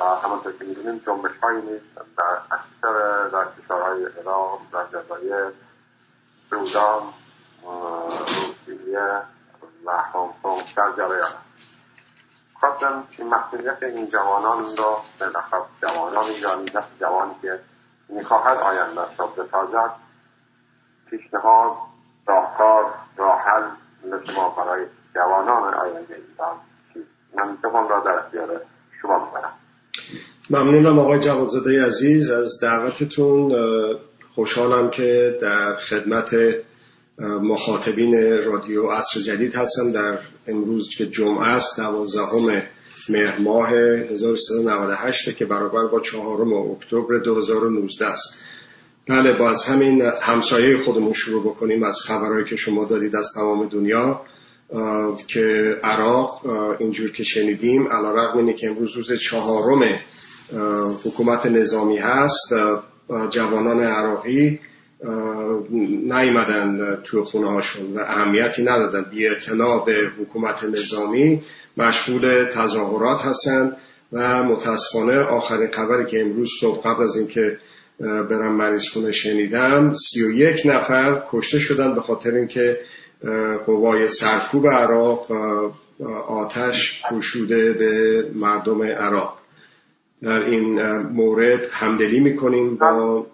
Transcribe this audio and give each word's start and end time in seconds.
همانطور 0.00 0.52
که 0.52 0.64
می‌دونیم 0.64 0.98
جنبش 1.06 1.30
هایی 1.42 1.62
نیست 1.62 1.94
در 1.94 2.40
اکثر 2.50 3.28
در 3.28 3.44
کشورهای 3.58 4.06
ایران 4.06 4.58
در 4.72 4.86
جزایر 4.86 5.52
سودان 6.50 7.02
روسیه 8.20 9.22
و 9.86 9.92
هنگ 9.92 10.30
کنگ 10.42 10.74
در 10.76 10.92
جریان 10.96 11.32
خواستم 12.60 13.04
این 13.18 13.28
مسئولیت 13.28 13.82
این 13.82 14.10
جوانان 14.10 14.76
را 14.76 15.02
نخب 15.20 15.62
جوانان 15.82 16.24
ایرانی 16.24 16.70
دست 16.70 16.98
جوانی 17.00 17.34
که 17.42 17.60
می‌خواهد 18.08 18.56
آینده 18.56 19.16
را 19.18 19.26
بسازد 19.26 19.90
پیشنهاد 21.10 21.76
راهکار 22.26 22.94
راه 23.16 23.40
حل 23.40 23.64
مثل 24.04 24.34
ما 24.34 24.50
برای 24.50 24.86
جوانان 25.14 25.74
آینده 25.74 26.14
ایران 26.14 26.60
من 27.34 27.88
را 27.88 28.00
در 28.00 28.18
اختیار 28.18 28.60
شما 29.02 29.24
می‌برم 29.24 29.52
ممنونم 30.50 30.98
آقای 30.98 31.20
جوادزاده 31.20 31.84
عزیز. 31.86 32.30
از 32.30 32.60
دعوتتون 32.62 33.52
خوشحالم 34.34 34.90
که 34.90 35.38
در 35.40 35.76
خدمت 35.76 36.34
مخاطبین 37.42 38.14
رادیو 38.44 38.86
عصر 38.86 39.20
جدید 39.20 39.54
هستم. 39.54 39.92
در 39.92 40.18
امروز 40.46 40.88
که 40.88 41.06
جمعه 41.06 41.48
است 41.48 41.76
دوازدهم 41.76 42.62
مهر 43.08 43.38
ماه 43.38 43.70
1398 43.70 45.36
که 45.36 45.44
برابر 45.44 45.86
با 45.86 46.00
چهارم 46.00 46.52
اکتبر 46.52 47.18
2019 47.18 48.06
است. 48.06 48.40
بله 49.08 49.32
با 49.32 49.50
از 49.50 49.64
همین 49.64 50.02
همسایه 50.22 50.78
خودمون 50.78 51.12
شروع 51.12 51.42
بکنیم. 51.42 51.82
از 51.82 52.00
خبرهایی 52.00 52.44
که 52.44 52.56
شما 52.56 52.84
دادید 52.84 53.16
از 53.16 53.32
تمام 53.34 53.68
دنیا 53.68 54.20
که 55.26 55.76
عراق 55.82 56.46
اینجور 56.78 57.12
که 57.12 57.24
شنیدیم 57.24 57.88
علا 57.88 58.14
رقم 58.14 58.38
اینه 58.38 58.52
که 58.52 58.70
امروز 58.70 58.96
روز 58.96 59.12
چهارم 59.12 59.82
حکومت 61.04 61.46
نظامی 61.46 61.98
هست 61.98 62.54
جوانان 63.30 63.80
عراقی 63.80 64.60
نیمدن 66.02 66.98
توی 67.04 67.22
خونه 67.22 67.50
هاشون 67.50 67.94
و 67.94 67.98
اهمیتی 67.98 68.62
ندادن. 68.62 69.10
بی 69.10 69.28
اطلاع 69.28 69.84
به 69.84 70.10
حکومت 70.20 70.64
نظامی 70.64 71.42
مشغول 71.76 72.44
تظاهرات 72.44 73.20
هستن 73.20 73.76
و 74.12 74.42
متاسفانه 74.42 75.18
آخرین 75.18 75.70
خبری 75.72 76.06
که 76.06 76.20
امروز 76.20 76.50
صبح 76.60 76.82
قبل 76.82 77.02
از 77.02 77.16
اینکه 77.16 77.58
برم 78.00 78.56
مریض 78.56 78.88
خونه 78.88 79.12
شنیدم 79.12 79.94
سی 79.94 80.24
و 80.24 80.30
یک 80.30 80.62
نفر 80.64 81.22
کشته 81.30 81.58
شدن 81.58 81.94
به 81.94 82.00
خاطر 82.00 82.34
اینکه 82.34 82.80
قوای 83.66 84.08
سرکوب 84.08 84.66
عراق 84.66 85.26
آتش 86.28 87.02
پوشوده 87.08 87.72
به 87.72 88.24
مردم 88.34 88.82
عراق. 88.82 89.38
در 90.22 90.42
این 90.42 90.96
مورد 90.96 91.60
همدلی 91.72 92.20
می‌کنیم 92.20 92.76
با 92.76 93.26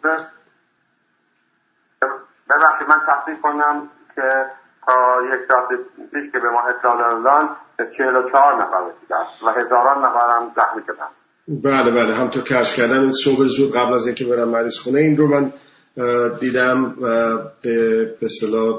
ببخشید 2.51 2.89
من 2.89 3.01
تصدیق 3.09 3.41
کنم 3.43 3.89
که 4.15 4.23
تا 4.87 4.95
یک 5.34 5.41
ساعت 5.48 5.69
پیش 6.12 6.33
که 6.33 6.39
به 6.39 6.50
ما 6.50 6.62
اطلاع 6.69 7.11
دادن 7.11 7.48
به 7.77 7.84
چهل 7.98 8.17
و 8.17 8.31
چهار 8.31 8.55
نفر 8.55 8.81
رسیده 8.89 9.15
و 9.47 9.50
هزاران 9.50 9.98
نفر 9.98 10.37
هم 10.37 10.53
زخمی 10.56 10.83
شدن. 10.87 11.09
بله 11.48 11.91
بله 11.91 12.15
همطور 12.15 12.43
که 12.43 12.55
ارز 12.55 12.77
کردم 12.77 13.00
این 13.00 13.12
صبح 13.12 13.45
زود 13.45 13.77
قبل 13.77 13.95
از 13.95 14.06
اینکه 14.06 14.25
برم 14.25 14.48
مریض 14.48 14.78
خونه 14.78 14.98
این 14.98 15.17
رو 15.17 15.27
من 15.27 15.53
دیدم 16.41 16.97
به 17.63 18.15
به 18.21 18.29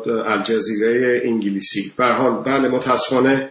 الجزیره 0.08 1.22
انگلیسی. 1.26 1.94
برحال 1.98 2.44
بله 2.44 2.68
متاسفانه 2.70 3.50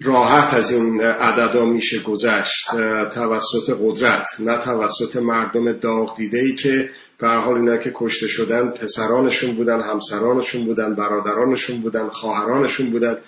راحت 0.00 0.54
از 0.54 0.72
این 0.72 1.00
عددا 1.00 1.64
میشه 1.64 2.02
گذشت. 2.02 2.70
توسط 3.14 3.76
قدرت 3.82 4.26
نه 4.40 4.58
توسط 4.58 5.16
مردم 5.16 5.72
داغ 5.72 6.16
دیده 6.16 6.38
ای 6.38 6.54
که 6.54 6.90
به 7.18 7.28
حال 7.28 7.56
اینا 7.56 7.76
که 7.76 7.92
کشته 7.94 8.26
شدن 8.26 8.68
پسرانشون 8.68 9.54
بودن 9.54 9.80
همسرانشون 9.80 10.64
بودن 10.64 10.94
برادرانشون 10.94 11.80
بودن 11.80 12.08
خواهرانشون 12.08 12.90
بودن. 12.90 13.18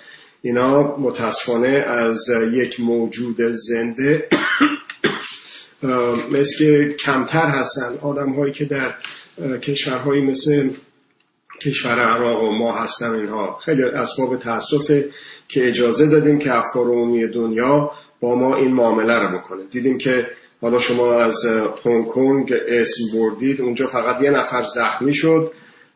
اینا 0.43 0.97
متاسفانه 0.97 1.69
از 1.69 2.29
یک 2.53 2.81
موجود 2.81 3.37
زنده 3.53 4.29
مثل 6.33 6.93
کمتر 6.93 7.51
هستن 7.51 7.99
آدم 8.03 8.33
هایی 8.33 8.53
که 8.53 8.65
در 8.65 8.95
کشورهایی 9.63 10.23
مثل 10.23 10.71
کشور 11.63 12.01
عراق 12.01 12.43
و 12.43 12.51
ما 12.51 12.73
هستن 12.73 13.15
اینها. 13.15 13.59
خیلی 13.65 13.83
اسباب 13.83 14.37
تاسفه 14.37 15.09
که 15.49 15.69
اجازه 15.69 16.07
دادیم 16.07 16.39
که 16.39 16.55
افکار 16.55 16.85
عمومی 16.87 17.29
دنیا 17.29 17.93
با 18.21 18.35
ما 18.35 18.57
این 18.57 18.73
معامله 18.73 19.19
رو 19.19 19.39
بکنه. 19.39 19.63
دیدیم 19.71 19.99
که 19.99 20.27
حالا 20.61 20.79
شما 20.79 21.15
از 21.15 21.47
هنگ 21.85 22.07
کنگ 22.07 22.53
اسم 22.69 23.03
بردید 23.15 23.61
اونجا 23.61 23.87
فقط 23.87 24.23
یه 24.23 24.31
نفر 24.31 24.65
زخمی 24.65 25.15
شد. 25.15 25.53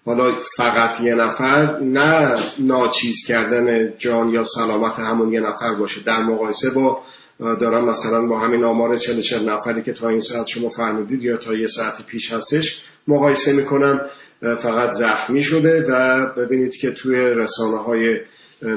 حالا 0.07 0.35
فقط 0.57 1.01
یه 1.01 1.15
نفر 1.15 1.79
نه 1.81 2.37
ناچیز 2.59 3.27
کردن 3.29 3.95
جان 3.99 4.29
یا 4.29 4.45
سلامت 4.45 4.99
همون 4.99 5.33
یه 5.33 5.41
نفر 5.41 5.75
باشه. 5.75 6.01
در 6.01 6.23
مقایسه 6.23 6.71
با 6.71 7.03
دارم 7.39 7.85
مثلا 7.85 8.27
با 8.27 8.39
همین 8.39 8.65
آمار 8.65 8.97
چند 8.97 9.21
چند 9.21 9.49
نفری 9.49 9.83
که 9.83 9.93
تا 9.93 10.09
این 10.09 10.21
ساعت 10.21 10.47
شما 10.47 10.69
فرمودید 10.69 11.23
یا 11.23 11.37
تا 11.37 11.55
یه 11.55 11.67
ساعت 11.67 12.07
پیش 12.07 12.33
هستش 12.33 12.83
مقایسه 13.09 13.53
می‌کنم 13.53 14.01
فقط 14.41 14.93
زخمی 14.93 15.43
شده 15.43 15.87
و 15.89 16.27
ببینید 16.37 16.77
که 16.77 16.91
توی 16.91 17.17
رسانه 17.17 17.77
های 17.77 18.21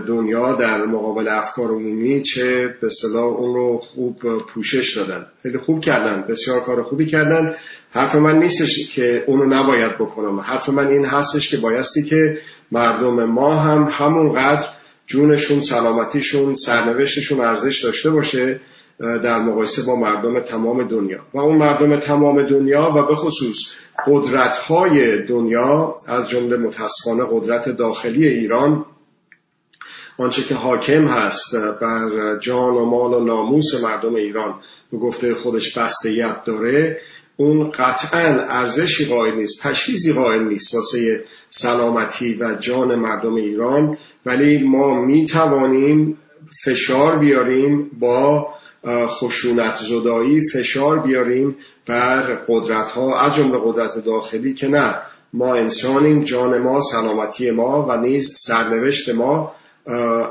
دنیا 0.07 0.53
در 0.53 0.85
مقابل 0.85 1.28
افکار 1.28 1.68
عمومی 1.68 2.22
چه 2.22 2.75
به 2.81 2.90
صلاح 2.90 3.23
اون 3.23 3.56
رو 3.56 3.78
خوب 3.78 4.38
پوشش 4.38 4.97
دادن. 4.97 5.25
خیلی 5.44 5.57
خوب 5.57 5.81
کردن 5.81 6.25
بسیار 6.29 6.59
کار 6.59 6.84
خوبی 6.84 7.06
کردن. 7.06 7.56
حرف 7.91 8.16
من 8.16 8.39
نیستش 8.39 8.91
که 8.95 9.24
اونو 9.28 9.45
نباید 9.45 9.95
بکنم. 9.95 10.39
حرف 10.39 10.69
من 10.69 10.88
این 10.88 11.06
هستش 11.06 11.51
که 11.51 11.57
بایستی 11.57 12.03
که 12.03 12.38
مردم 12.72 13.24
ما 13.24 13.56
هم 13.56 13.89
همونقدر 13.91 14.68
جونشون 15.07 15.62
سلامتیشون 15.62 16.56
سرنوشتشون 16.56 17.40
ارزش 17.40 17.84
داشته 17.84 18.09
باشه 18.09 18.59
در 19.00 19.40
مقایسه 19.40 19.81
با 19.85 19.95
مردم 19.95 20.40
تمام 20.40 20.88
دنیا. 20.88 21.19
و 21.34 21.40
اون 21.40 21.57
مردم 21.57 22.00
تمام 22.00 22.47
دنیا 22.47 22.91
و 22.95 23.07
به 23.07 23.16
خصوص 23.16 23.57
قدرت 24.07 24.57
های 24.57 25.22
دنیا 25.25 26.01
از 26.07 26.29
جمله 26.29 26.57
متاسفانه 26.57 27.23
قدرت 27.31 27.69
داخلی 27.69 28.28
ایران 28.28 28.85
آنچه 30.18 30.44
که 30.44 30.56
حاکم 30.56 31.07
هست 31.07 31.56
بر 31.56 32.38
جان 32.39 32.74
و 32.74 32.85
مال 32.85 33.13
و 33.13 33.25
ناموس 33.25 33.84
مردم 33.84 34.16
ایران 34.16 34.56
به 34.91 34.97
گفته 34.97 35.35
خودش 35.35 35.78
بستیت 35.78 36.44
داره 36.45 37.01
اون 37.38 37.72
قطعا 37.72 38.45
ارزشی 38.50 39.06
قائل 39.06 39.35
نیست 39.35 39.63
پشیزی 39.63 40.13
قائل 40.13 40.44
نیست 40.44 40.75
واسه 40.75 41.24
سلامتی 41.50 42.34
و 42.34 42.56
جان 42.59 42.95
مردم 42.95 43.35
ایران. 43.35 43.97
ولی 44.27 44.57
ما 44.57 45.05
می 45.05 45.25
توانیم 45.25 46.17
فشار 46.65 47.19
بیاریم 47.19 47.91
با 47.99 48.47
خشونت 49.07 49.75
زدایی 49.75 50.49
فشار 50.49 50.99
بیاریم 50.99 51.55
بر 51.85 52.21
قدرت 52.47 52.91
ها 52.91 53.19
از 53.19 53.35
جمله 53.35 53.59
قدرت 53.65 54.05
داخلی 54.05 54.53
که 54.53 54.67
نه. 54.67 54.95
ما 55.33 55.55
انسانیم 55.55 56.23
جان 56.23 56.57
ما 56.57 56.81
سلامتی 56.81 57.51
ما 57.51 57.85
و 57.89 57.97
نیز 57.97 58.33
سرنوشت 58.38 59.15
ما 59.15 59.51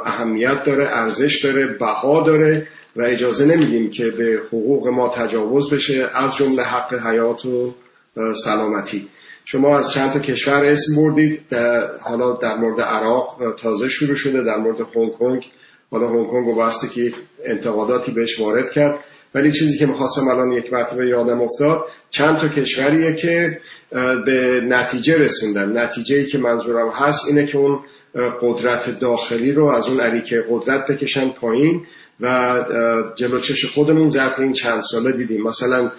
اهمیت 0.05 0.63
داره 0.67 0.89
ارزش 0.89 1.45
داره 1.45 1.67
بها 1.67 2.23
داره 2.23 2.67
و 2.97 3.03
اجازه 3.03 3.57
نمیدیم 3.57 3.91
که 3.91 4.11
به 4.11 4.41
حقوق 4.49 4.89
ما 4.89 5.09
تجاوز 5.09 5.71
بشه. 5.71 6.09
از 6.15 6.37
جمله 6.37 6.63
حق 6.63 7.07
حیات 7.07 7.45
و 7.45 7.75
سلامتی. 8.45 9.09
شما 9.49 9.79
از 9.79 9.91
چند 9.91 10.13
تا 10.13 10.19
کشور 10.19 10.65
اسم 10.65 10.97
بردید 10.97 11.55
حالا 12.01 12.33
در 12.33 12.57
مورد 12.57 12.81
عراق 12.81 13.55
تازه 13.59 13.89
شروع 13.89 14.15
شده 14.15 14.43
در 14.43 14.57
مورد 14.57 14.81
هنگ 14.81 15.13
کنگ. 15.13 15.45
حالا 15.91 16.09
هنگ 16.09 16.27
کنگ 16.27 16.47
و 16.47 16.71
که 16.95 17.13
انتقاداتی 17.45 18.13
بهش 18.13 18.41
وارد 18.41 18.71
کرد. 18.71 18.99
ولی 19.35 19.53
چیزی 19.53 19.79
که 19.79 19.87
می‌خواستم 19.87 20.29
الان 20.29 20.53
یک 20.53 20.73
مرتبه 20.73 21.09
یادم 21.09 21.43
افتاد 21.43 21.85
چند 22.11 22.39
تا 22.39 22.49
کشوریه 22.49 23.15
که 23.15 23.61
به 24.27 24.61
نتیجه 24.69 25.19
رسوندن. 25.19 25.79
نتیجه 25.79 26.17
ای 26.17 26.27
که 26.27 26.39
منظورم 26.39 26.89
هست 26.89 27.29
اینه 27.29 27.47
که 27.47 27.59
اون 27.59 27.81
قدرت 28.43 29.01
داخلی 29.01 29.53
رو 29.53 29.65
از 29.67 29.89
اون 29.89 30.01
عریکه 30.01 30.45
قدرت 30.51 30.91
بکشن 30.91 31.29
پایین 31.29 31.87
و 32.21 32.65
جلو 33.15 33.41
چش 33.41 33.65
خودمون 33.65 34.11
ظرف 34.11 34.39
این 34.39 34.53
چند 34.53 34.81
ساله 34.81 35.13
دیدیم. 35.13 35.43
مثلا 35.43 35.91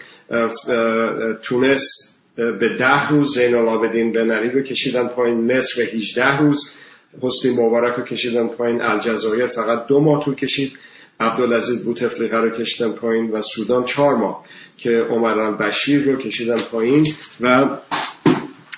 تونس 1.43 2.06
به 2.37 2.69
ده 2.79 3.09
روز 3.09 3.37
زین 3.37 3.55
العابدین 3.55 4.11
به 4.11 4.23
نری 4.23 4.49
رو 4.49 4.61
کشیدن 4.61 5.07
پایین 5.07 5.57
مصر 5.57 5.83
به 5.83 5.97
18 5.97 6.37
روز. 6.37 6.73
حسنی 7.21 7.51
مبارک 7.51 7.97
رو 7.97 8.05
کشیدن 8.05 8.47
پایین 8.47 8.81
الجزایر 8.81 9.47
فقط 9.47 9.87
دو 9.87 9.99
ماه 9.99 10.25
طول 10.25 10.35
کشید. 10.35 10.71
عبدالعزیز 11.19 11.85
بوتفلیقه 11.85 12.37
رو 12.37 12.49
کشیدن 12.49 12.91
پایین 12.91 13.31
و 13.31 13.41
سودان 13.41 13.83
چهار 13.83 14.15
ماه 14.15 14.45
که 14.77 14.89
عمر 14.89 15.51
بشیر 15.51 16.03
رو 16.03 16.15
کشیدن 16.15 16.57
پایین 16.57 17.07
و 17.41 17.65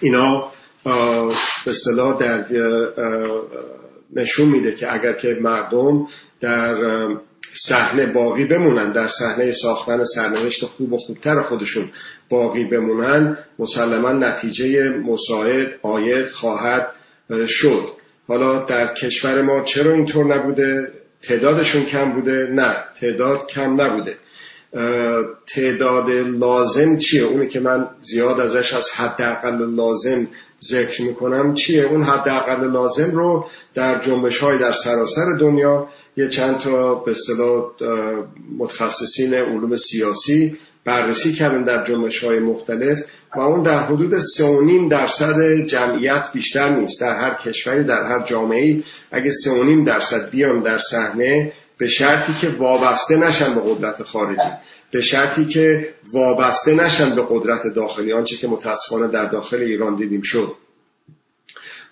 اینا 0.01 0.51
به 1.65 1.71
اصطلاح 1.71 2.17
در 2.19 2.45
نشون 4.15 4.49
میده 4.49 4.75
که 4.75 4.93
اگر 4.93 5.13
که 5.13 5.37
مردم 5.41 6.07
در 6.39 6.75
صحنه 7.53 8.05
باقی 8.05 8.45
بمونن. 8.45 8.91
در 8.91 9.07
صحنه 9.07 9.51
ساختن 9.51 10.03
سرنوشت 10.03 10.65
خوب 10.65 10.93
و 10.93 10.97
خوبتر 10.97 11.41
خودشون 11.41 11.89
باقی 12.29 12.63
بمونن 12.63 13.37
مسلما 13.59 14.11
نتیجه 14.11 14.89
مساعد 14.89 15.79
آید 15.81 16.29
خواهد 16.29 16.87
شد. 17.47 17.89
حالا 18.27 18.65
در 18.65 18.93
کشور 18.93 19.41
ما 19.41 19.61
چرا 19.61 19.93
اینطور 19.93 20.35
نبوده؟ 20.35 20.91
تعدادشون 21.23 21.85
کم 21.85 22.13
بوده؟ 22.13 22.49
نه 22.51 22.75
تعداد 23.01 23.47
کم 23.47 23.81
نبوده. 23.81 24.15
تعداد 25.47 26.09
لازم 26.09 26.97
چیه؟ 26.97 27.23
اونی 27.23 27.47
که 27.47 27.59
من 27.59 27.87
زیاد 28.01 28.39
ازش 28.39 28.73
از 28.73 28.91
حداقل 28.91 29.75
لازم 29.75 30.27
ذکر 30.61 31.01
می‌کنم 31.01 31.53
چیه؟ 31.53 31.83
اون 31.83 32.03
حداقل 32.03 32.71
لازم 32.71 33.11
رو 33.11 33.45
در 33.73 33.99
جنبش 33.99 34.37
های 34.37 34.57
در 34.57 34.71
سراسر 34.71 35.25
دنیا 35.39 35.89
یه 36.17 36.27
چند 36.27 36.57
تا 36.57 36.95
به 36.95 37.11
اصطلاح 37.11 37.71
متخصصین 38.57 39.33
علوم 39.33 39.75
سیاسی 39.75 40.57
بررسی 40.85 41.33
کردن 41.33 41.63
در 41.63 41.85
جنبش 41.85 42.23
های 42.23 42.39
مختلف 42.39 42.97
و 43.35 43.39
اون 43.39 43.63
در 43.63 43.83
حدود 43.83 44.19
3.5 44.19 44.91
درصد 44.91 45.55
جمعیت 45.55 46.29
بیشتر 46.33 46.75
نیست. 46.75 47.01
در 47.01 47.15
هر 47.15 47.33
کشوری 47.33 47.83
در 47.83 48.03
هر 48.03 48.23
جامعه 48.23 48.83
اگه 49.11 49.31
3.5 49.31 49.87
درصد 49.87 50.29
بیان 50.29 50.61
در 50.61 50.77
صحنه 50.77 51.51
به 51.77 51.87
شرطی 51.87 52.33
که 52.41 52.49
وابسته 52.49 53.17
نشن 53.17 53.55
به 53.55 53.61
قدرت 53.61 54.03
خارجی. 54.03 54.49
به 54.91 55.01
شرطی 55.01 55.45
که 55.45 55.89
وابسته 56.13 56.75
نشن 56.75 57.15
به 57.15 57.23
قدرت 57.29 57.67
داخلی. 57.75 58.13
آنچه 58.13 58.37
که 58.37 58.47
متاسفانه 58.47 59.07
در 59.07 59.25
داخل 59.25 59.61
ایران 59.61 59.95
دیدیم 59.95 60.21
شد. 60.21 60.55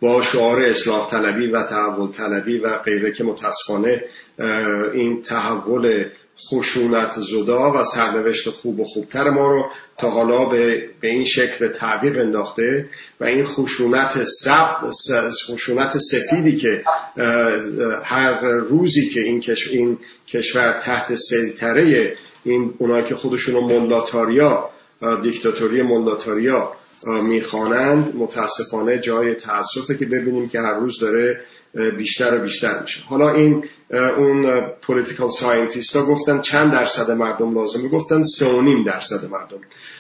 با 0.01 0.21
شعار 0.21 0.65
اصلاح 0.65 1.11
طلبی 1.11 1.47
و 1.47 1.63
تحول 1.63 2.11
طلبی 2.11 2.57
و 2.57 2.77
غیره 2.77 3.11
که 3.11 3.23
متاسفانه 3.23 4.03
این 4.93 5.21
تحول 5.21 6.05
خشونت 6.49 7.19
زدا 7.19 7.71
و 7.71 7.83
سرنوشت 7.83 8.49
خوب 8.49 8.79
و 8.79 8.83
خوبتر 8.83 9.29
ما 9.29 9.51
رو 9.51 9.69
تا 9.97 10.09
حالا 10.09 10.45
به, 10.45 10.89
به 11.01 11.07
این 11.07 11.25
شکل 11.25 11.67
تعویق 11.67 12.19
انداخته 12.19 12.89
و 13.21 13.23
این 13.23 13.45
خشونت 13.45 14.23
سب 14.23 14.91
خشونت 15.47 15.97
سفیدی 15.97 16.57
که 16.57 16.83
هر 18.03 18.39
روزی 18.43 19.09
که 19.09 19.19
این, 19.21 19.43
این 19.71 19.97
کشور 20.27 20.79
تحت 20.83 21.15
سیطره 21.15 22.13
این 22.43 22.73
اونایی 22.77 23.09
که 23.09 23.15
خودشون 23.15 23.63
ملاتاریا 23.63 24.69
دیکتاتوری 25.23 25.81
ملاتاریا 25.81 26.71
می‌خوانند 27.03 28.15
متاسفانه 28.15 28.99
جای 28.99 29.35
تاسفه 29.35 29.97
که 29.97 30.05
ببینیم 30.05 30.49
که 30.49 30.59
هر 30.59 30.73
روز 30.73 30.99
داره 30.99 31.41
بیشتر 31.97 32.37
و 32.37 32.41
بیشتر 32.41 32.81
میشه. 32.81 33.03
حالا 33.03 33.29
این 33.29 33.63
اون 34.17 34.61
political 34.81 35.29
scientist 35.29 35.95
ها 35.95 36.05
گفتن 36.05 36.41
چند 36.41 36.71
درصد 36.71 37.11
مردم 37.11 37.55
لازمه؟ 37.55 37.89
گفتن 37.89 38.21
نیم 38.63 38.83
درصد 38.83 39.29
مردم. 39.31 39.57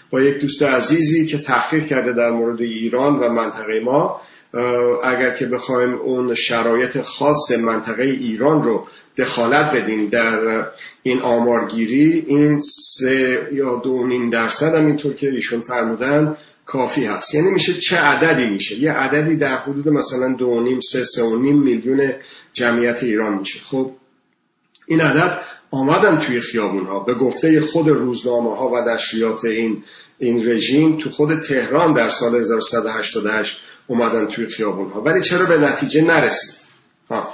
با 0.09 0.21
یک 0.21 0.37
دوست 0.37 0.63
عزیزی 0.63 1.27
که 1.27 1.37
تحقیق 1.37 1.87
کرده 1.87 2.13
در 2.13 2.29
مورد 2.29 2.61
ایران 2.61 3.19
و 3.19 3.29
منطقه 3.29 3.79
ما 3.79 4.21
اگر 5.03 5.35
که 5.35 5.45
بخوایم 5.45 5.93
اون 5.93 6.33
شرایط 6.33 7.01
خاص 7.01 7.51
منطقه 7.51 8.03
ایران 8.03 8.63
رو 8.63 8.87
دخالت 9.17 9.75
بدیم 9.75 10.09
در 10.09 10.65
این 11.03 11.19
آمارگیری 11.19 12.25
این 12.27 12.61
سه 12.61 13.47
یا 13.51 13.75
دو 13.83 14.07
نیم 14.07 14.29
درصد 14.29 14.75
هم 14.75 14.85
اینطور 14.85 15.13
که 15.13 15.29
ایشون 15.29 15.61
فرمودن 15.61 16.37
کافی 16.67 17.05
هست. 17.05 17.35
یعنی 17.35 17.49
میشه 17.49 17.73
چه 17.73 17.97
عددی 17.97 18.47
میشه؟ 18.47 18.79
یه 18.79 18.91
عددی 18.91 19.35
در 19.35 19.57
حدود 19.57 19.89
مثلا 19.89 20.33
دو 20.33 20.61
نیم 20.61 20.79
سه 20.79 21.03
سه 21.03 21.23
و 21.23 21.39
نیم 21.39 21.59
میلیون 21.59 22.13
جمعیت 22.53 23.03
ایران 23.03 23.37
میشه. 23.37 23.59
خب 23.59 23.91
این 24.87 25.01
عدد 25.01 25.41
آمدن 25.71 26.17
توی 26.17 26.41
خیابون 26.41 26.85
ها 26.85 26.99
به 26.99 27.13
گفته 27.13 27.61
خود 27.61 27.89
روزنامه 27.89 28.55
ها 28.55 28.69
و 28.69 28.89
نشریات 28.89 29.45
این 29.45 29.83
این 30.19 30.49
رژیم 30.49 30.97
تو 30.97 31.09
خود 31.09 31.41
تهران 31.41 31.93
در 31.93 32.09
سال 32.09 32.35
1188 32.35 33.57
اومدن 33.87 34.27
توی 34.27 34.47
خیابون 34.47 34.91
ها 34.91 35.01
ولی 35.01 35.21
چرا 35.21 35.45
به 35.45 35.57
نتیجه 35.57 36.01
نرسید؟ 36.01 36.59
ها. 37.09 37.33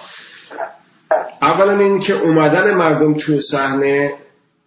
اولا 1.41 1.80
این 1.80 2.00
که 2.00 2.13
اومدن 2.13 2.74
مردم 2.74 3.13
توی 3.13 3.39
صحنه 3.39 4.13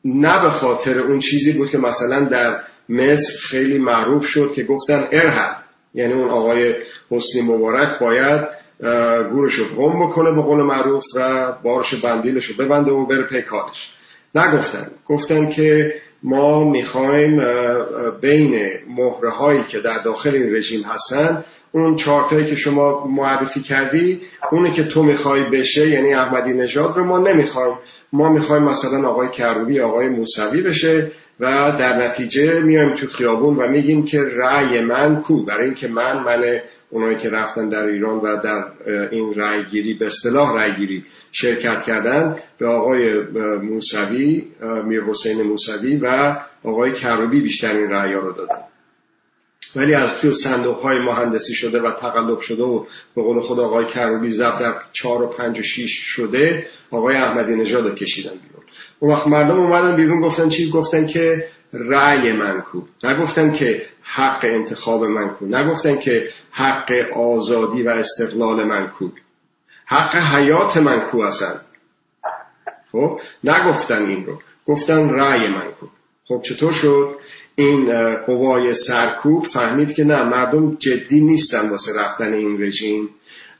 نه 0.04 0.42
به 0.42 0.50
خاطر 0.50 0.98
اون 0.98 1.18
چیزی 1.18 1.52
بود 1.52 1.70
که 1.72 1.78
مثلا 1.78 2.24
در 2.24 2.60
مصر 2.88 3.38
خیلی 3.42 3.78
معروف 3.78 4.26
شد 4.26 4.52
که 4.56 4.64
گفتن 4.64 5.06
ارهب. 5.12 5.56
یعنی 5.94 6.12
اون 6.12 6.30
آقای 6.30 6.74
حسنی 7.10 7.42
مبارک 7.42 8.00
باید 8.00 8.48
گورش 9.32 9.54
رو 9.54 9.64
گم 9.64 10.06
بکنه 10.06 10.30
به 10.34 10.42
قول 10.42 10.62
معروف 10.62 11.04
و 11.14 11.52
بارش 11.62 11.94
بندیلش 11.94 12.46
رو 12.46 12.64
ببنده 12.64 12.90
و 12.90 13.06
بره 13.06 13.22
پی 13.22 13.42
کارش. 13.42 13.92
نگفتن. 14.34 14.90
گفتن 15.06 15.48
که 15.48 15.94
ما 16.22 16.64
می‌خوایم 16.70 17.42
بین 18.20 18.68
مهره 18.88 19.30
هایی 19.30 19.64
که 19.68 19.80
در 19.80 19.98
داخل 20.02 20.34
این 20.34 20.56
رژیم 20.56 20.82
هستن 20.82 21.44
اون 21.72 21.96
چارتایی 21.96 22.46
که 22.46 22.54
شما 22.54 23.06
معرفی 23.06 23.60
کردی 23.60 24.20
اونی 24.52 24.70
که 24.70 24.84
تو 24.84 25.02
می‌خوای 25.02 25.42
بشه 25.42 25.90
یعنی 25.90 26.14
احمدی 26.14 26.52
نژاد 26.52 26.96
رو 26.96 27.04
ما 27.04 27.18
نمی‌خوایم. 27.18 27.74
ما 28.12 28.28
می‌خوایم 28.32 28.62
مثلا 28.62 29.08
آقای 29.08 29.28
کروبی 29.28 29.80
آقای 29.80 30.08
موسوی 30.08 30.62
بشه. 30.62 31.10
و 31.40 31.72
در 31.78 32.08
نتیجه 32.08 32.60
میایم 32.60 32.96
تو 32.96 33.06
خیابون 33.06 33.56
و 33.56 33.68
میگیم 33.68 34.04
که 34.04 34.20
رأی 34.22 34.80
من 34.80 35.22
کو؟ 35.22 35.44
برای 35.44 35.64
اینکه 35.64 35.88
من 35.88 36.22
من 36.22 36.60
اونایی 36.90 37.16
که 37.16 37.30
رفتن 37.30 37.68
در 37.68 37.86
ایران 37.86 38.16
و 38.16 38.36
در 38.42 38.64
این 39.10 39.34
رأی 39.34 39.64
گیری 39.64 39.94
به 39.94 40.06
اصطلاح 40.06 40.56
رأی 40.56 40.76
گیری 40.76 41.04
شرکت 41.32 41.82
کردن 41.82 42.36
به 42.58 42.66
آقای 42.66 43.20
موسوی 43.62 44.44
میر 44.84 45.02
حسین 45.02 45.42
موسوی 45.42 45.96
و 45.96 46.36
آقای 46.64 46.92
کروبی 46.92 47.40
بیشتر 47.40 47.76
این 47.76 47.90
رأی 47.90 48.12
رو 48.12 48.32
دادن. 48.32 48.62
ولی 49.76 49.94
از 49.94 50.20
توی 50.20 50.32
صندوق 50.32 50.80
های 50.80 50.98
مهندسی 50.98 51.54
شده 51.54 51.80
و 51.80 51.90
تقلب 51.90 52.40
شده 52.40 52.62
و 52.62 52.84
به 53.14 53.22
قول 53.22 53.40
خود 53.40 53.60
آقای 53.60 53.84
کروبی 53.84 54.30
زب 54.30 54.58
در 54.58 54.74
چهار 54.92 55.22
و 55.22 55.26
پنج 55.26 55.58
و 55.58 55.62
شیش 55.62 55.92
شده 55.92 56.66
آقای 56.90 57.16
احمدی 57.16 57.54
نژاد 57.54 57.94
کشیدن 57.94 58.30
بیرون. 58.30 58.55
اون 58.98 59.12
وقت 59.12 59.26
مردم 59.26 59.60
اومدن 59.60 59.96
بیرون 59.96 60.20
گفتن 60.20 60.48
چی؟ 60.48 60.70
گفتن 60.70 61.06
که 61.06 61.48
رأی 61.72 62.32
من 62.32 62.60
کو. 62.60 62.82
نگفتن 63.04 63.52
که 63.52 63.86
حق 64.02 64.44
انتخاب 64.44 65.04
من 65.04 65.28
کو. 65.28 65.46
نگفتن 65.46 65.98
که 65.98 66.28
حق 66.50 66.90
آزادی 67.16 67.82
و 67.82 67.88
استقلال 67.88 68.64
من 68.64 68.86
کو. 68.86 69.08
حق 69.86 70.16
حیات 70.16 70.76
من 70.76 71.00
کو 71.00 71.20
اصلا. 71.20 71.60
خب؟ 72.92 73.20
نگفتن 73.44 74.06
این 74.06 74.26
رو. 74.26 74.40
گفتن 74.66 75.10
رأی 75.10 75.48
من 75.48 75.70
کو. 75.80 75.86
خب 76.28 76.42
چطور 76.42 76.72
شد؟ 76.72 77.16
این 77.54 78.14
قوای 78.14 78.74
سرکوب 78.74 79.46
فهمید 79.46 79.94
که 79.94 80.04
نه 80.04 80.24
مردم 80.24 80.74
جدی 80.74 81.20
نیستن 81.20 81.68
واسه 81.68 82.00
رفتن 82.00 82.32
این 82.32 82.62
رژیم. 82.62 83.10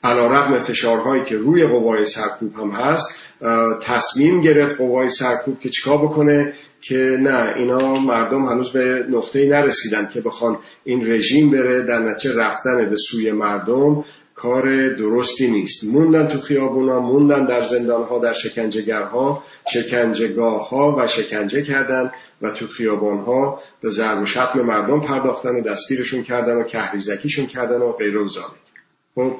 علا 0.02 0.26
رقم 0.26 0.58
فشارهایی 0.58 1.24
که 1.24 1.36
روی 1.36 1.66
قوای 1.66 2.04
سرکوب 2.04 2.54
هم 2.56 2.70
هست 2.70 3.18
تصمیم 3.82 4.40
گرفت 4.40 4.78
قوای 4.78 5.10
سرکوب 5.10 5.60
که 5.60 5.68
چیکار 5.68 5.98
بکنه 5.98 6.52
که 6.80 7.18
نه 7.20 7.54
اینا 7.56 7.94
مردم 7.94 8.46
هنوز 8.46 8.72
به 8.72 9.06
نقطه 9.10 9.48
نرسیدن 9.48 10.10
که 10.14 10.20
بخوان 10.20 10.58
این 10.84 11.10
رژیم 11.10 11.50
بره 11.50 11.82
در 11.82 11.98
نتیجه 11.98 12.36
رفتن 12.36 12.90
به 12.90 12.96
سوی 12.96 13.32
مردم 13.32 14.04
کار 14.34 14.88
درستی 14.88 15.50
نیست. 15.50 15.84
موندن 15.84 16.28
تو 16.28 16.40
خیابونا 16.40 17.00
موندن 17.00 17.44
در 17.44 17.62
زندانها 17.62 18.18
در 18.18 18.32
شکنجهگرها 18.32 19.44
شکنجهگاه 19.72 20.68
ها 20.68 20.96
و 20.98 21.06
شکنجه 21.06 21.62
کردن 21.62 22.10
و 22.42 22.50
تو 22.50 22.66
خیابانها 22.66 23.62
به 23.80 23.90
ضرب 23.90 24.22
و 24.22 24.26
شتم 24.26 24.60
مردم 24.60 25.00
پرداختن 25.00 25.56
و 25.56 25.60
دستگیرشون 25.60 26.22
کردن 26.22 26.56
و 26.56 26.64
کهریزکیشون 26.64 27.46
کردن 27.46 27.78
و 27.78 27.92
غیر 27.92 28.16
و 28.16 28.28
خب 29.14 29.36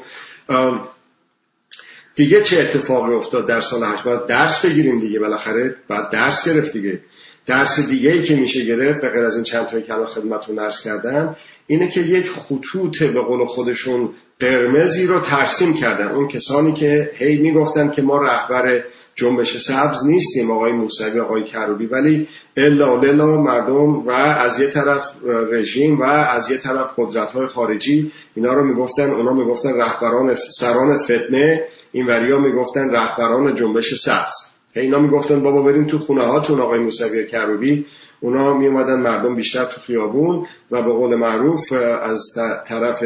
دیگه 2.15 2.43
چه 2.43 2.61
اتفاقی 2.61 3.15
افتاد 3.15 3.49
در 3.49 3.61
سال 3.61 3.85
هشت؟ 3.85 4.03
باید 4.03 4.27
درس 4.27 4.65
بگیریم 4.65 4.99
دیگه 4.99 5.19
بالاخره 5.19 5.75
بعد 5.89 6.11
درس 6.11 6.49
گرفت 6.49 6.73
دیگه. 6.73 7.01
درس 7.47 7.89
دیگه 7.89 8.11
ای 8.11 8.23
که 8.23 8.37
میشه 8.37 8.65
گرفت 8.65 9.01
به 9.01 9.11
غیر 9.11 9.25
از 9.25 9.35
این 9.35 9.45
چند 9.45 9.67
تایی 9.67 9.83
که 9.83 9.95
الان 9.95 10.07
خدمتتون 10.07 10.57
درس 10.57 10.85
کردم 10.85 11.37
اینه 11.67 11.89
که 11.89 12.01
یک 12.01 12.31
خطوط 12.31 13.03
به 13.03 13.21
قول 13.21 13.47
خودشون 13.47 14.11
قرمزی 14.41 15.07
رو 15.07 15.21
ترسیم 15.21 15.75
کردن. 15.75 16.09
اون 16.09 16.29
کسانی 16.29 16.73
که 16.73 17.11
هی 17.15 17.37
می‌گفتن 17.37 17.91
که 17.91 18.03
ما 18.03 18.23
رهبر 18.23 18.83
جنبش 19.17 19.57
سبز 19.57 20.07
نیستیم 20.07 20.51
آقای 20.51 20.73
موسوی 20.73 21.21
آقای 21.21 21.45
کروبی. 21.45 21.87
ولی 21.87 22.29
الا 22.57 23.01
للا 23.01 23.43
مردم 23.43 24.07
و 24.07 24.11
از 24.11 24.61
یه 24.61 24.67
طرف 24.67 25.09
رژیم 25.53 26.01
و 26.01 26.03
از 26.05 26.51
یه 26.51 26.57
طرف 26.57 26.87
قدرت 26.97 27.33
های 27.33 27.47
خارجی 27.47 28.13
اینا 28.35 28.53
رو 28.53 28.65
می‌گفتن 28.65 29.11
اونا 29.11 29.33
می‌گفتن 29.33 29.75
رهبران 29.75 30.37
سران 30.51 30.99
فتنه 31.05 31.65
این 31.93 32.07
وریا 32.07 32.41
می‌گفتن 32.41 32.91
رهبران 32.91 33.55
جنبش 33.55 33.95
سبز. 33.95 34.35
اینا 34.75 34.99
می‌گفتن 34.99 35.43
بابا 35.43 35.63
بریم 35.63 35.87
تو 35.87 35.99
خونه 35.99 36.23
هاتون 36.23 36.61
آقای 36.61 36.79
موسوی 36.79 37.27
کروبی. 37.27 37.87
اونا 38.21 38.55
می 38.55 38.69
مردم 38.69 39.35
بیشتر 39.35 39.65
تو 39.65 39.81
خیابون 39.81 40.47
و 40.71 40.83
به 40.83 40.93
قول 40.93 41.15
معروف 41.15 41.73
از 42.03 42.23
طرف 42.69 43.03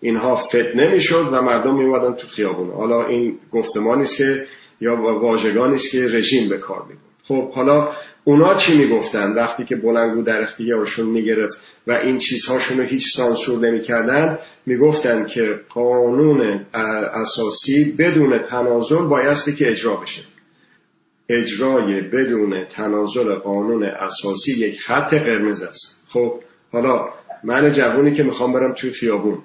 اینها 0.00 0.36
فتنه 0.36 0.90
می‌شد 0.92 1.28
و 1.32 1.42
مردم 1.42 1.74
می 1.74 2.16
تو 2.16 2.26
خیابون. 2.28 2.70
حالا 2.70 3.06
این 3.06 3.38
گفتمانی 3.52 4.04
که 4.04 4.46
یا 4.82 4.96
واژگانی 4.96 5.74
است 5.74 5.90
که 5.90 6.08
رژیم 6.08 6.48
به 6.48 6.58
کار 6.58 6.82
می‌برد. 6.82 7.02
خب 7.28 7.52
حالا 7.52 7.88
اونا 8.24 8.54
چی 8.54 8.78
می‌گفتن؟ 8.78 9.32
وقتی 9.32 9.64
که 9.64 9.76
بلنگو 9.76 10.22
در 10.22 10.42
اختیارشون 10.42 11.06
می‌گرفت 11.06 11.56
و 11.86 11.92
این 11.92 12.18
چیزهاشون 12.18 12.78
رو 12.78 12.84
هیچ 12.84 13.16
سانسور 13.16 13.58
نمی‌کردن 13.58 14.38
می‌گفتن 14.66 15.26
که 15.26 15.60
قانون 15.68 16.66
اساسی 17.14 17.84
بدون 17.84 18.38
تنازل 18.38 19.02
بایستی 19.02 19.54
که 19.54 19.70
اجرا 19.70 19.96
بشه. 19.96 20.22
اجرای 21.28 22.00
بدون 22.00 22.64
تنازل 22.64 23.34
قانون 23.34 23.84
اساسی 23.84 24.52
یک 24.52 24.80
خط 24.80 25.14
قرمز 25.14 25.62
است. 25.62 25.98
خب 26.08 26.40
حالا 26.72 27.08
من 27.44 27.72
جوونی 27.72 28.14
که 28.14 28.22
می‌خوام 28.22 28.52
برم 28.52 28.72
توی 28.72 28.90
خیابون. 28.90 29.38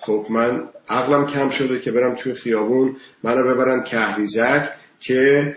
خب 0.00 0.26
من 0.30 0.68
عقلم 0.88 1.26
کم 1.26 1.48
شده 1.48 1.80
که 1.80 1.90
برم 1.90 2.14
توی 2.14 2.34
خیابون 2.34 2.96
منو 3.22 3.54
ببرن 3.54 3.82
کهریزک 3.82 4.70
که 5.00 5.56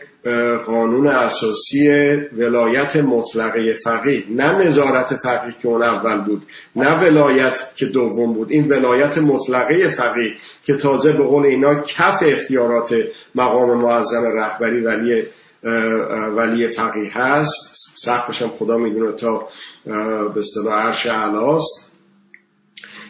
قانون 0.65 1.07
اساسی 1.07 1.89
ولایت 2.37 2.95
مطلقه 2.95 3.73
فقیه. 3.83 4.23
نه 4.29 4.67
نظارت 4.67 5.15
فقیه 5.15 5.55
که 5.61 5.67
اون 5.67 5.83
اول 5.83 6.21
بود 6.21 6.43
نه 6.75 6.99
ولایت 7.01 7.59
که 7.75 7.85
دوم 7.85 8.33
بود. 8.33 8.51
این 8.51 8.67
ولایت 8.67 9.17
مطلقه 9.17 9.89
فقیه 9.89 10.33
که 10.63 10.73
تازه 10.73 11.11
به 11.11 11.23
قول 11.23 11.45
اینا 11.45 11.75
کف 11.75 12.19
اختیارات 12.21 12.95
مقام 13.35 13.77
معظم 13.77 14.23
رهبری 14.25 14.81
ولی 14.81 15.23
ولی 16.35 16.75
فقیه 16.75 17.17
هست. 17.17 17.75
سقفش 17.95 18.41
هم 18.41 18.49
خدا 18.49 18.77
می‌دونه 18.77 19.11
تا 19.11 19.47
به 20.33 20.39
اصطلاح 20.39 20.85
عرش 20.85 21.05
علاست 21.05 21.90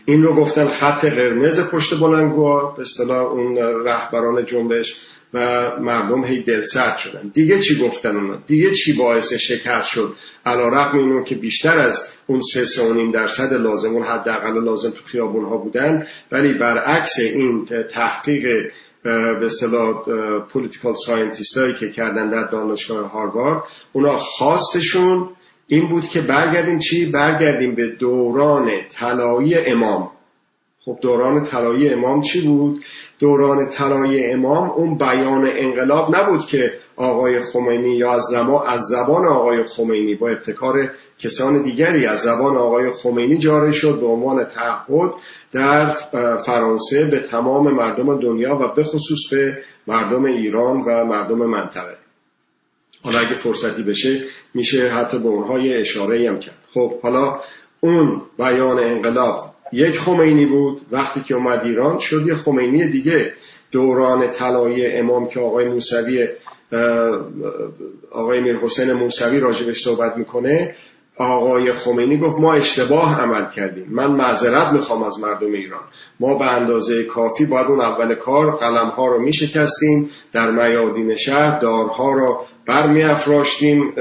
این 0.05 0.23
رو 0.23 0.35
گفتن 0.35 0.67
خط 0.67 1.05
قرمز 1.05 1.59
پشت 1.59 1.99
بلنگوها 1.99 2.73
به 2.77 2.81
اصطلاح 2.81 3.31
اون 3.31 3.57
رهبران 3.57 4.45
جنبش 4.45 4.95
و 5.33 5.71
مردم 5.79 6.25
هی 6.25 6.41
دلسرد 6.41 6.97
شدن. 6.97 7.31
دیگه 7.33 7.59
چی 7.59 7.79
گفتن 7.79 8.17
اونا؟ 8.17 8.35
دیگه 8.47 8.71
چی 8.71 8.93
باعث 8.93 9.33
شکست 9.33 9.87
شد؟ 9.87 10.15
علی 10.45 10.67
رغم 10.67 10.97
اینو 10.97 11.23
که 11.23 11.35
بیشتر 11.35 11.79
از 11.79 12.11
اون 12.27 12.41
سه 12.41 12.65
سه 12.65 13.11
درصد 13.13 13.53
لازم 13.53 13.93
اون 13.93 14.03
حداقل 14.03 14.63
لازم 14.63 14.89
تو 14.89 15.03
خیابون 15.05 15.45
ها 15.45 15.57
بودن 15.57 16.07
ولی 16.31 16.53
برعکس 16.53 17.19
این 17.19 17.65
تحقیق 17.65 18.71
به 19.03 19.45
اصطلاح 19.45 20.03
political 20.39 20.93
scientist 21.05 21.57
هایی 21.57 21.73
که 21.79 21.91
کردن 21.91 22.29
در 22.29 22.43
دانشگاه 22.43 23.11
هاروارد 23.11 23.63
اونا 23.93 24.17
خواستشون 24.17 25.29
این 25.71 25.87
بود 25.87 26.09
که 26.09 26.21
برگردیم 26.21 26.79
چی؟ 26.79 27.05
برگردیم 27.05 27.75
به 27.75 27.87
دوران 27.87 28.71
طلایی 28.89 29.55
امام. 29.57 30.11
خب 30.85 30.97
دوران 31.01 31.45
طلایی 31.45 31.89
امام 31.89 32.21
چی 32.21 32.47
بود؟ 32.47 32.83
دوران 33.19 33.69
طلایی 33.69 34.25
امام 34.25 34.69
اون 34.69 34.97
بیان 34.97 35.49
انقلاب 35.53 36.15
نبود 36.15 36.45
که 36.45 36.73
آقای 36.95 37.41
خمینی 37.41 37.97
یا 37.97 38.13
از 38.13 38.23
زمان 38.23 38.67
از 38.67 38.81
زبان 38.81 39.27
آقای 39.27 39.63
خمینی 39.63 40.15
با 40.15 40.29
ابتکار 40.29 40.91
کسان 41.19 41.61
دیگری 41.63 42.05
از 42.05 42.19
زبان 42.19 42.57
آقای 42.57 42.89
خمینی 42.89 43.37
جاری 43.37 43.73
شد 43.73 43.99
به 43.99 44.05
عنوان 44.07 44.43
تعهد 44.43 45.11
در 45.51 45.95
فرانسه 46.45 47.05
به 47.05 47.19
تمام 47.19 47.71
مردم 47.71 48.19
دنیا 48.19 48.55
و 48.55 48.75
به 48.75 48.83
خصوص 48.83 49.29
به 49.31 49.57
مردم 49.87 50.25
ایران 50.25 50.81
و 50.81 51.05
مردم 51.05 51.37
منطقه. 51.37 52.00
حالا 53.03 53.19
اگه 53.19 53.35
فرصتی 53.35 53.83
بشه 53.83 54.23
میشه 54.53 54.87
حتی 54.87 55.19
به 55.19 55.27
اونها 55.27 55.59
یه 55.59 55.79
اشاره 55.79 56.29
هم 56.29 56.39
کرد. 56.39 56.57
خب 56.73 57.01
حالا 57.01 57.39
اون 57.79 58.21
بیان 58.37 58.79
انقلاب 58.79 59.53
یک 59.73 59.99
خمینی 59.99 60.45
بود. 60.45 60.81
وقتی 60.91 61.21
که 61.21 61.35
اومد 61.35 61.61
ایران 61.65 61.99
شد 61.99 62.27
یه 62.27 62.35
خمینی 62.35 62.87
دیگه. 62.87 63.33
دوران 63.71 64.27
طلایی 64.27 64.85
امام 64.87 65.27
که 65.27 65.39
آقای 65.39 65.67
موسوی 65.67 66.27
آقای 68.11 68.39
میر 68.39 68.57
حسین 68.57 68.93
موسوی 68.93 69.39
راجبش 69.39 69.83
صحبت 69.83 70.17
می‌کنه 70.17 70.75
آقای 71.17 71.73
خمینی 71.73 72.17
گفت 72.17 72.39
ما 72.39 72.53
اشتباه 72.53 73.21
عمل 73.21 73.51
کردیم. 73.55 73.87
من 73.89 74.11
معذرت 74.11 74.71
می‌خوام 74.71 75.03
از 75.03 75.19
مردم 75.19 75.53
ایران. 75.53 75.83
ما 76.19 76.37
به 76.37 76.45
اندازه 76.45 77.03
کافی 77.03 77.45
باید 77.45 77.67
اون 77.67 77.81
اول 77.81 78.15
کار 78.15 78.51
قلم 78.51 78.87
ها 78.89 79.07
رو 79.07 79.21
میشکستیم 79.21 80.09
در 80.33 80.51
میادین 80.51 81.15
شهر 81.15 81.59
دارها 81.59 82.11
رو 82.11 82.45
برمی 82.65 83.03
افراشتیم 83.03 83.91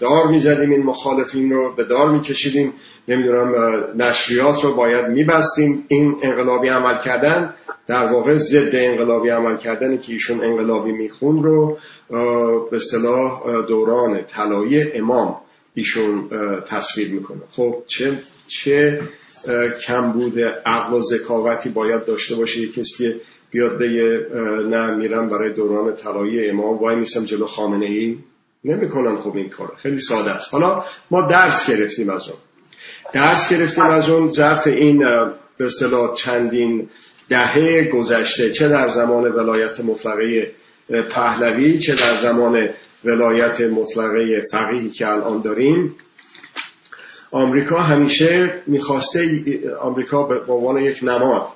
دار 0.00 0.26
می‌زدیم 0.30 0.70
این 0.70 0.82
مخالفین 0.82 1.50
رو 1.52 1.74
به 1.74 1.84
دار 1.84 2.10
میکشیدیم. 2.10 2.72
نمی‌دونم 3.08 3.54
نشریات 3.96 4.64
رو 4.64 4.74
باید 4.74 5.06
میبستیم. 5.06 5.84
این 5.88 6.16
انقلابی 6.22 6.68
عمل 6.68 6.94
کردن 7.04 7.54
در 7.86 8.12
واقع 8.12 8.36
ضد 8.36 8.70
انقلابی 8.72 9.28
عمل 9.28 9.56
کردن 9.56 9.98
که 9.98 10.12
ایشون 10.12 10.44
انقلابی 10.44 10.92
میخون 10.92 11.42
رو 11.42 11.78
به 12.70 12.76
اصطلاح 12.76 13.42
دوران 13.68 14.24
طلایی 14.24 14.92
امام 14.92 15.36
ایشون 15.74 16.28
تصویر 16.66 17.10
می‌کنه. 17.10 17.40
خب 17.50 17.74
چه 17.86 18.18
چه 18.48 19.00
کمبود 19.86 20.40
عقل 20.66 20.94
و 20.94 21.02
ذکاوتی 21.02 21.68
باید 21.68 22.04
داشته 22.04 22.36
باشه؟ 22.36 22.60
یه 22.60 22.68
کسی 22.68 23.04
که 23.04 23.16
بیاد 23.50 23.78
بگه 23.78 24.26
نه 24.70 24.94
میرم 24.94 25.28
برای 25.28 25.52
دوران 25.52 25.94
طلایی 25.94 26.50
امام 26.50 26.78
وای 26.78 26.96
میسم 26.96 27.24
جلو 27.24 27.46
خامنه 27.46 27.86
ای 27.86 28.18
نمی‌کنن 28.64 29.20
خب 29.20 29.36
این 29.36 29.48
کار 29.48 29.72
خیلی 29.82 30.00
ساده 30.00 30.30
است. 30.30 30.54
حالا 30.54 30.84
ما 31.10 31.22
درس 31.22 31.70
گرفتیم 31.70 32.10
از 32.10 32.28
اون. 32.28 32.38
درس 33.12 33.52
گرفتیم 33.52 33.84
از 33.84 34.10
اون 34.10 34.30
ظرف 34.30 34.66
این 34.66 34.98
به 35.56 35.64
اصطلاح 35.64 36.14
چندین 36.14 36.88
دهه 37.28 37.84
گذشته. 37.84 38.50
چه 38.50 38.68
در 38.68 38.88
زمان 38.88 39.24
ولایت 39.24 39.80
مطلقه 39.80 40.52
پهلوی 41.10 41.78
چه 41.78 41.94
در 41.94 42.16
زمان 42.16 42.68
ولایت 43.04 43.60
مطلقه 43.60 44.42
فقیهی 44.52 44.90
که 44.90 45.08
الان 45.08 45.42
داریم. 45.42 45.94
آمریکا 47.30 47.78
همیشه 47.78 48.62
می‌خواسته 48.66 49.40
آمریکا 49.80 50.22
به 50.22 50.52
عنوان 50.52 50.78
یک 50.78 50.98
نماد 51.02 51.46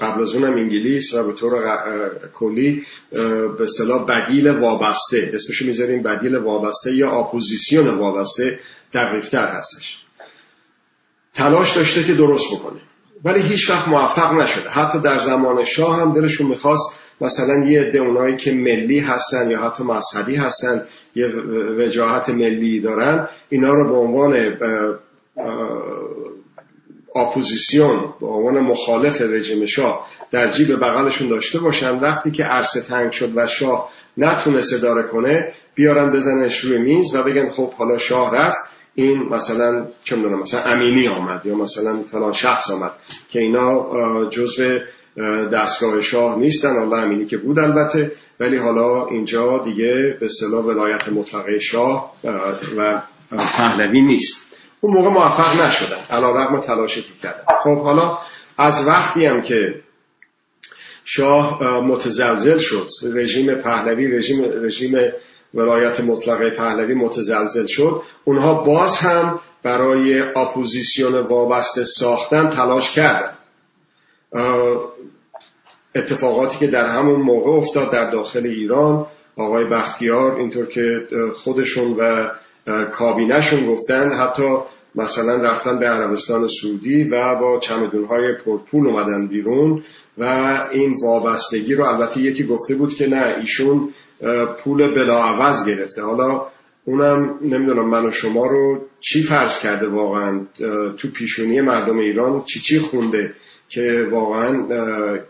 قبل 0.00 0.22
از 0.22 0.34
اونم 0.34 0.54
انگلیس 0.54 1.14
و 1.14 1.26
به 1.26 1.32
طور 1.32 1.62
کلی 2.34 2.82
به 3.58 3.62
اصطلاح 3.62 4.06
بدیل 4.06 4.48
وابسته 4.48 5.30
اسمشو 5.34 5.66
می‌ذاریم 5.66 6.02
بدیل 6.02 6.36
وابسته 6.36 6.94
یا 6.94 7.10
اپوزیسیون 7.10 7.88
وابسته 7.88 8.58
دقیقتر 8.94 9.48
هستش. 9.48 9.98
تلاش 11.34 11.76
داشته 11.76 12.04
که 12.04 12.14
درست 12.14 12.54
بکنه. 12.54 12.80
ولی 13.24 13.40
هیچ 13.40 13.70
وقت 13.70 13.88
موفق 13.88 14.32
نشده. 14.32 14.68
حتی 14.68 14.98
در 14.98 15.18
زمان 15.18 15.64
شاه 15.64 16.00
هم 16.00 16.12
دلشون 16.12 16.46
می‌خواست 16.46 16.98
مثلا 17.20 17.64
یه 17.64 17.80
عده 17.80 17.98
اونایی 17.98 18.36
که 18.36 18.52
ملی 18.52 18.98
هستن 18.98 19.50
یا 19.50 19.60
حتی 19.60 19.84
مذهبی 19.84 20.36
هستن 20.36 20.82
یه 21.14 21.28
وجاهت 21.78 22.28
ملی 22.28 22.80
دارن 22.80 23.28
اینا 23.48 23.74
رو 23.74 23.88
به 23.88 23.96
عنوان 23.96 24.56
اپوزیسیون 27.16 28.14
به 28.20 28.26
عنوان 28.26 28.60
مخالف 28.60 29.20
رژیم 29.20 29.66
شاه 29.66 30.06
در 30.30 30.50
جیب 30.50 30.76
بغلشون 30.76 31.28
داشته 31.28 31.58
باشن 31.58 31.98
وقتی 31.98 32.30
که 32.30 32.44
عرصه 32.44 32.80
تنگ 32.80 33.12
شد 33.12 33.32
و 33.36 33.46
شاه 33.46 33.90
نتونست 34.16 34.74
اداره 34.74 35.08
کنه 35.08 35.52
بیارن 35.74 36.10
بزنش 36.10 36.60
روی 36.60 36.78
میز 36.78 37.14
و 37.14 37.22
بگن 37.22 37.50
خب 37.50 37.72
حالا 37.72 37.98
شاه 37.98 38.36
رفت. 38.36 38.56
این 38.94 39.22
مثلا 39.22 39.86
چه 40.04 40.16
می‌دونم 40.16 40.40
مثلا 40.40 40.60
امینی 40.62 41.08
آمد 41.08 41.46
یا 41.46 41.54
مثلا 41.54 41.98
فلان 42.12 42.32
شخص 42.32 42.70
آمد 42.70 42.92
که 43.30 43.40
اینا 43.40 44.30
جزو 44.30 44.78
دستگاه 45.52 46.00
شاه 46.00 46.38
نیستن. 46.38 46.76
الله 46.76 46.96
امینی 46.96 47.26
که 47.26 47.36
بود 47.36 47.58
البته. 47.58 48.12
ولی 48.40 48.56
حالا 48.56 49.06
اینجا 49.06 49.58
دیگه 49.58 50.16
به 50.20 50.26
اصطلاح 50.26 50.64
ولایت 50.64 51.08
مطلقه 51.08 51.58
شاه 51.58 52.12
و 52.76 53.02
پهلوی 53.56 54.00
نیست. 54.00 54.45
اون 54.80 54.92
موقع 54.92 55.08
موفق 55.08 55.62
نشدن 55.62 55.96
علا 56.10 56.30
رقم 56.30 56.60
تلاشی 56.60 57.02
که 57.02 57.08
کردن 57.22 57.44
خب 57.64 57.82
حالا 57.82 58.18
از 58.58 58.88
وقتی 58.88 59.26
هم 59.26 59.42
که 59.42 59.80
شاه 61.04 61.62
متزلزل 61.80 62.58
شد 62.58 62.88
رژیم 63.02 63.54
پهلوی 63.54 64.08
رژیم 64.08 64.44
رژیم 64.64 65.12
ولایت 65.54 66.00
مطلقه 66.00 66.50
پهلوی 66.50 66.94
متزلزل 66.94 67.66
شد 67.66 68.02
اونها 68.24 68.64
باز 68.64 68.98
هم 68.98 69.40
برای 69.62 70.20
اپوزیسیون 70.20 71.14
وابسته 71.14 71.84
ساختن 71.84 72.48
تلاش 72.48 72.92
کردن. 72.92 73.32
اتفاقاتی 75.94 76.58
که 76.58 76.66
در 76.66 76.84
همون 76.84 77.20
موقع 77.20 77.50
افتاد 77.50 77.92
در 77.92 78.10
داخل 78.10 78.46
ایران 78.46 79.06
آقای 79.36 79.64
بختیار 79.64 80.36
اینطور 80.36 80.66
که 80.66 81.06
خودشون 81.36 81.96
و 81.98 82.30
کابینهشون 82.98 83.66
گفتن 83.66 84.12
حتی 84.12 84.56
مثلا 84.94 85.42
رفتن 85.42 85.78
به 85.78 85.88
عربستان 85.88 86.48
سعودی 86.48 87.04
و 87.04 87.34
با 87.40 87.58
چمدونهای 87.58 88.32
پرپول 88.32 88.86
اومدن 88.86 89.26
بیرون 89.26 89.82
و 90.18 90.24
این 90.72 90.96
وابستگی 91.02 91.74
رو 91.74 91.84
البته 91.84 92.20
یکی 92.20 92.44
گفته 92.44 92.74
بود 92.74 92.94
که 92.94 93.08
نه 93.08 93.36
ایشون 93.40 93.94
پول 94.58 94.94
بلاعوض 94.94 95.68
گرفته. 95.68 96.02
حالا 96.02 96.46
اونم 96.84 97.38
نمی‌دونم 97.42 97.88
من 97.88 98.06
و 98.06 98.10
شما 98.10 98.46
رو 98.46 98.80
چی 99.00 99.22
فرض 99.22 99.58
کرده 99.58 99.88
واقعا؟ 99.88 100.40
تو 100.98 101.08
پیشونی 101.08 101.60
مردم 101.60 101.98
ایران 101.98 102.42
چی 102.44 102.60
چی 102.60 102.78
خونده 102.78 103.34
که 103.68 104.08
واقعا 104.10 104.66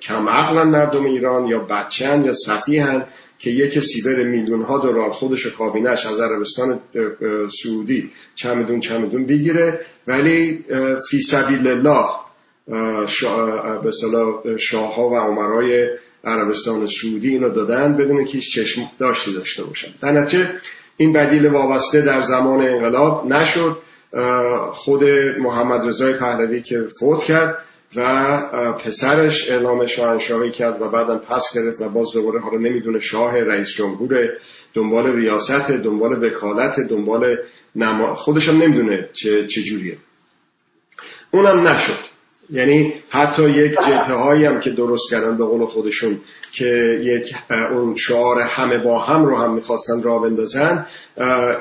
کم 0.00 0.28
عقلن 0.28 0.68
مردم 0.68 1.04
ایران 1.04 1.46
یا 1.46 1.58
بچهن 1.58 2.24
یا 2.24 2.32
هن 2.84 3.04
که 3.38 3.50
یک 3.50 3.72
کسی 3.72 4.02
بره 4.02 4.24
میلیون 4.24 4.62
ها 4.62 4.78
دلار 4.78 5.10
خودش 5.10 5.46
و 5.46 5.50
کابینش 5.50 6.06
از 6.06 6.20
عربستان 6.20 6.80
سعودی 7.62 8.10
چمدون 8.34 8.80
چمدون 8.80 9.26
بگیره. 9.26 9.80
ولی 10.06 10.64
فی 11.10 11.20
سبیل 11.20 11.68
الله 11.68 12.06
به 13.82 14.56
شاه 14.58 14.94
ها 14.94 15.08
و 15.08 15.16
عمرای 15.16 15.88
عربستان 16.24 16.86
سعودی 16.86 17.28
اینو 17.28 17.48
دادن 17.48 17.96
بدون 17.96 18.24
که 18.24 18.32
هیچ 18.32 18.54
چشم 18.54 18.82
داشتی 18.98 19.32
داشته 19.32 19.64
باشن. 19.64 19.88
در 20.02 20.28
این 20.96 21.12
بدیل 21.12 21.46
وابسته 21.46 22.00
در 22.00 22.20
زمان 22.20 22.66
انقلاب 22.66 23.26
نشد. 23.32 23.76
خود 24.70 25.04
محمد 25.38 25.86
رضای 25.86 26.12
پهلوی 26.12 26.62
که 26.62 26.84
فوت 27.00 27.24
کرد 27.24 27.58
و 27.96 28.72
پسرش 28.72 29.50
اعلام 29.50 29.86
شاهنشاهی 29.86 30.52
کرد 30.52 30.82
و 30.82 30.90
بعدم 30.90 31.18
پس 31.18 31.54
گرفت 31.54 31.80
و 31.80 31.88
باز 31.88 32.06
دوباره 32.14 32.40
حالا 32.40 32.58
نمی‌دونه 32.58 33.00
شاه 33.00 33.40
رئیس 33.40 33.68
جمهور 33.68 34.28
دنبال 34.74 35.16
ریاست 35.16 35.70
دنبال 35.70 36.24
وکالت 36.24 36.80
دنبال 36.80 37.36
نما 37.76 38.14
خودشم 38.14 38.62
نمی‌دونه 38.62 39.08
چه 39.12 39.46
چجوریه 39.46 39.96
اونم 41.30 41.68
نشد. 41.68 42.16
یعنی 42.50 42.94
حتی 43.10 43.50
یک 43.50 43.72
جبهه 43.72 44.12
هایی 44.12 44.44
هم 44.44 44.60
که 44.60 44.70
درست 44.70 45.10
کردن 45.10 45.36
به 45.36 45.44
قول 45.44 45.66
خودشون 45.66 46.20
که 46.52 47.00
یک 47.02 47.34
اون 47.50 47.94
شعار 47.94 48.40
همه 48.40 48.78
با 48.78 48.98
هم 48.98 49.24
رو 49.24 49.36
هم 49.36 49.54
می‌خواستن 49.54 50.02
را 50.02 50.18
بندازن 50.18 50.86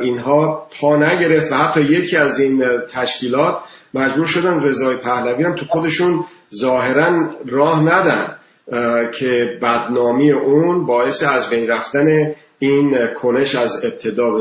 اینها 0.01 0.67
پا 0.79 0.95
نگرفت 0.97 1.51
و 1.51 1.55
حتی 1.55 1.81
یکی 1.81 2.17
از 2.17 2.39
این 2.39 2.63
تشکیلات 2.93 3.59
مجبور 3.93 4.25
شدن 4.25 4.63
رضای 4.63 4.95
پهلوی 4.95 5.43
هم 5.43 5.55
تو 5.55 5.65
خودشون 5.65 6.25
ظاهرا 6.55 7.35
راه 7.45 7.83
ندن 7.83 8.35
که 9.19 9.59
بدنامی 9.61 10.31
اون 10.31 10.85
باعث 10.85 11.23
از 11.23 11.49
بین 11.49 11.67
رفتن 11.67 12.35
این 12.59 13.07
کنش 13.07 13.55
از 13.55 13.85
ابتدا 13.85 14.37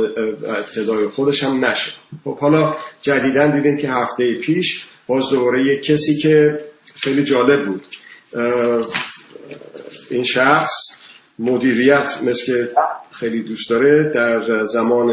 ابتدای 0.46 1.08
خودش 1.08 1.44
هم 1.44 1.64
نشه. 1.64 1.92
خب 2.24 2.38
حالا 2.38 2.76
جدیدن 3.00 3.50
دیدیم 3.50 3.76
که 3.76 3.88
هفته 3.88 4.34
پیش 4.34 4.86
باز 5.06 5.30
دوباره 5.30 5.62
یک 5.62 5.82
کسی 5.82 6.16
که 6.16 6.60
خیلی 6.94 7.24
جالب 7.24 7.66
بود 7.66 7.82
این 10.10 10.24
شخص 10.24 10.72
مدیریت 11.38 12.08
مثل 12.26 12.66
خیلی 13.10 13.42
دوست 13.42 13.70
داره 13.70 14.12
در 14.14 14.64
زمان 14.64 15.10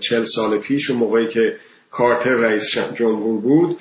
چل 0.00 0.24
سال 0.24 0.58
پیش 0.58 0.90
و 0.90 0.94
موقعی 0.94 1.28
که 1.28 1.56
کارتر 1.96 2.34
رئیس 2.34 2.78
جمهور 2.94 3.40
بود 3.40 3.78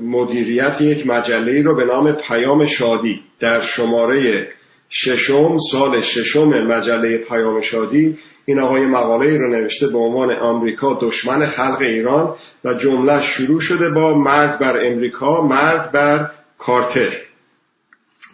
مدیریت 0.00 0.80
یک 0.80 1.06
مجله 1.06 1.62
رو 1.62 1.76
به 1.76 1.84
نام 1.84 2.12
پیام 2.12 2.66
شادی 2.66 3.20
در 3.40 3.60
شماره 3.60 4.48
ششم 4.90 5.58
سال 5.70 6.00
ششم 6.00 6.48
مجله 6.48 7.18
پیام 7.18 7.60
شادی 7.60 8.18
این 8.44 8.58
آقای 8.58 8.86
مقاله 8.86 9.36
رو 9.36 9.48
نوشته 9.48 9.88
به 9.88 9.98
عنوان 9.98 10.32
آمریکا 10.32 10.98
دشمن 11.02 11.46
خلق 11.46 11.78
ایران 11.80 12.34
و 12.64 12.74
جمله 12.74 13.22
شروع 13.22 13.60
شده 13.60 13.90
با 13.90 14.14
مرگ 14.14 14.60
بر 14.60 14.86
امریکا 14.86 15.46
مرگ 15.46 15.90
بر 15.90 16.30
کارتر. 16.58 17.12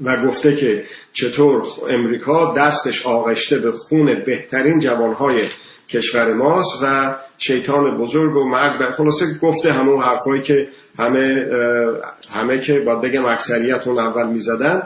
و 0.04 0.16
گفته 0.16 0.56
که 0.56 0.84
چطور 1.12 1.62
امریکا 1.90 2.54
دستش 2.54 3.06
آغشته 3.06 3.58
به 3.58 3.72
خون 3.72 4.14
بهترین 4.26 4.80
جوانهای 4.80 5.40
کشور 5.88 6.32
ماست 6.32 6.82
و 6.82 7.16
شیطان 7.38 7.98
بزرگ 7.98 8.36
و 8.36 8.44
مرگ 8.44 8.80
بر 8.80 8.92
خلاصه 8.92 9.26
گفته 9.42 9.72
همون 9.72 10.02
حرفایی 10.02 10.42
که 10.42 10.68
همه 10.98 11.46
همه 12.30 12.60
که 12.60 12.80
باید 12.80 13.00
بگم 13.00 13.24
اکثریت 13.24 13.86
اون 13.86 13.98
اول 13.98 14.26
می‌زدن 14.26 14.82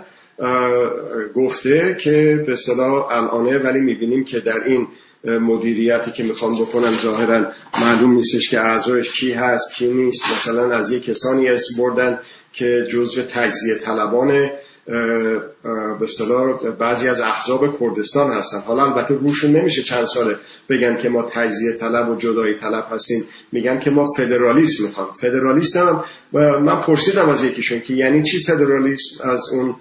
گفته 1.34 1.96
که 2.00 2.44
به 2.46 2.56
صلاح 2.56 3.06
الانه 3.10 3.58
ولی 3.58 3.80
می‌بینیم 3.80 4.24
که 4.24 4.40
در 4.40 4.64
این 4.66 4.86
مدیریتی 5.24 6.10
که 6.10 6.22
می‌خوام 6.22 6.54
بکنم 6.54 6.92
ظاهرا 6.92 7.46
معلوم 7.80 8.14
نیستش 8.14 8.50
که 8.50 8.60
اعضایش 8.60 9.12
کی 9.12 9.32
هست 9.32 9.74
کی 9.74 9.86
نیست. 9.86 10.24
مثلا 10.32 10.76
از 10.76 10.92
یه 10.92 11.00
کسانی 11.00 11.48
اسم 11.48 11.82
بردن 11.82 12.18
که 12.52 12.86
جزو 12.90 13.22
تجزیه 13.22 13.74
طلبان 13.74 14.50
به 14.86 16.02
اصطلاح 16.02 16.70
بعضی 16.78 17.08
از 17.08 17.20
احزاب 17.20 17.80
کردستان 17.80 18.32
هستن. 18.32 18.58
حالا 18.58 18.84
البته 18.84 19.14
روشون 19.14 19.50
نمیشه 19.50 19.82
چند 19.82 20.04
ساله 20.04 20.36
بگن 20.68 20.96
که 21.02 21.08
ما 21.08 21.22
تجزیه 21.22 21.72
طلب 21.72 22.08
و 22.08 22.16
جدایی 22.16 22.54
طلب 22.54 22.86
هستیم. 22.90 23.24
میگن 23.52 23.80
که 23.80 23.90
ما 23.90 24.12
فدرالیسم 24.16 24.84
می‌خوام. 24.84 25.08
فدرالیست 25.20 25.76
هم 25.76 26.04
من 26.32 26.80
پرسیدم 26.86 27.28
از 27.28 27.44
یکیشون 27.44 27.80
که 27.80 27.94
یعنی 27.94 28.22
چی 28.22 28.44
فدرالیسم؟ 28.44 29.30
از 29.30 29.40
اون 29.52 29.74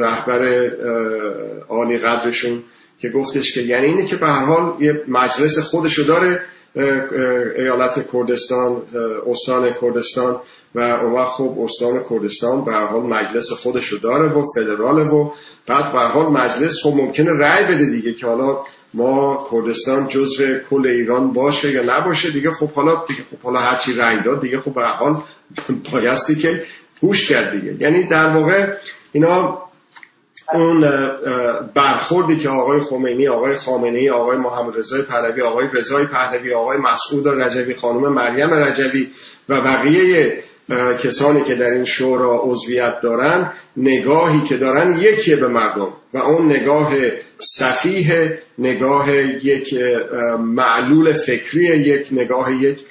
رهبر 0.00 0.70
عالی 1.68 1.98
قدرشون 1.98 2.62
که 2.98 3.08
گفتش 3.08 3.54
که 3.54 3.60
یعنی 3.60 3.86
اینه 3.86 4.06
که 4.06 4.16
به 4.16 4.26
هر 4.26 4.44
حال 4.44 4.82
یه 4.82 5.04
مجلس 5.08 5.58
خودشو 5.58 6.02
داره 6.02 6.40
ایالت 7.58 8.10
کردستان 8.12 8.82
استان 9.26 9.74
کردستان. 9.80 10.40
و 10.74 10.80
اون 10.80 11.12
وقت 11.12 11.28
خب 11.28 11.58
استان 11.60 12.04
کردستان 12.10 12.64
به 12.64 12.72
حال 12.72 13.02
مجلس 13.02 13.52
خودشو 13.52 13.96
داره 13.96 14.32
و 14.32 14.44
فدراله 14.54 15.02
و 15.02 15.30
بعد 15.66 15.92
به 15.92 15.98
حال 15.98 16.26
مجلس 16.26 16.82
خب 16.82 16.94
ممکنه 16.96 17.30
رأی 17.30 17.64
بده 17.64 17.90
دیگه 17.90 18.12
که 18.12 18.26
حالا 18.26 18.58
ما 18.94 19.48
کردستان 19.52 20.08
جزو 20.08 20.58
کل 20.70 20.86
ایران 20.86 21.32
باشه 21.32 21.72
یا 21.72 21.82
نباشه 21.86 22.30
دیگه 22.30 22.50
خب 22.50 22.70
حالا 22.70 23.04
دیگه 23.08 23.20
خب 23.30 23.38
حالا 23.42 23.58
هرچی 23.58 23.92
رأی 23.92 24.22
داد 24.22 24.40
دیگه 24.40 24.60
خب 24.60 24.74
به 24.74 24.86
حال 24.86 25.22
بایستی 25.92 26.34
که 26.34 26.62
گوش 27.00 27.28
کرد 27.28 27.60
دیگه. 27.60 27.76
یعنی 27.80 28.02
در 28.02 28.36
واقع 28.36 28.76
اینا 29.12 29.64
اون 30.52 30.80
برخوردی 31.74 32.36
که 32.36 32.48
آقای 32.48 32.80
خمینی 32.80 33.28
آقای 33.28 33.56
خامنه 33.56 34.10
آقای 34.10 34.36
محمد 34.36 34.78
رضای 34.78 35.02
پهلوی 35.02 35.42
آقای 35.42 35.68
رضای 35.72 36.06
پهلوی 36.06 36.54
آقای 36.54 36.78
مسعود 36.78 37.28
رجوی 37.28 37.74
خانم 37.74 38.12
مریم 38.12 38.54
رجوی 38.54 39.10
و 39.48 39.60
بقیه 39.60 40.42
کسانی 41.02 41.44
که 41.44 41.54
در 41.54 41.70
این 41.70 41.84
شورا 41.84 42.40
عضویت 42.44 43.00
دارن 43.00 43.52
نگاهی 43.76 44.40
که 44.40 44.56
دارن 44.56 44.98
یکی 44.98 45.36
به 45.36 45.48
مردم 45.48 45.88
و 46.14 46.18
اون 46.18 46.52
نگاه 46.52 46.94
صفیح 47.38 48.12
نگاه 48.58 49.16
یک 49.46 49.74
معلول 50.38 51.12
فکری 51.12 51.64
یک 51.64 52.08
نگاه 52.12 52.54
یک 52.54 52.84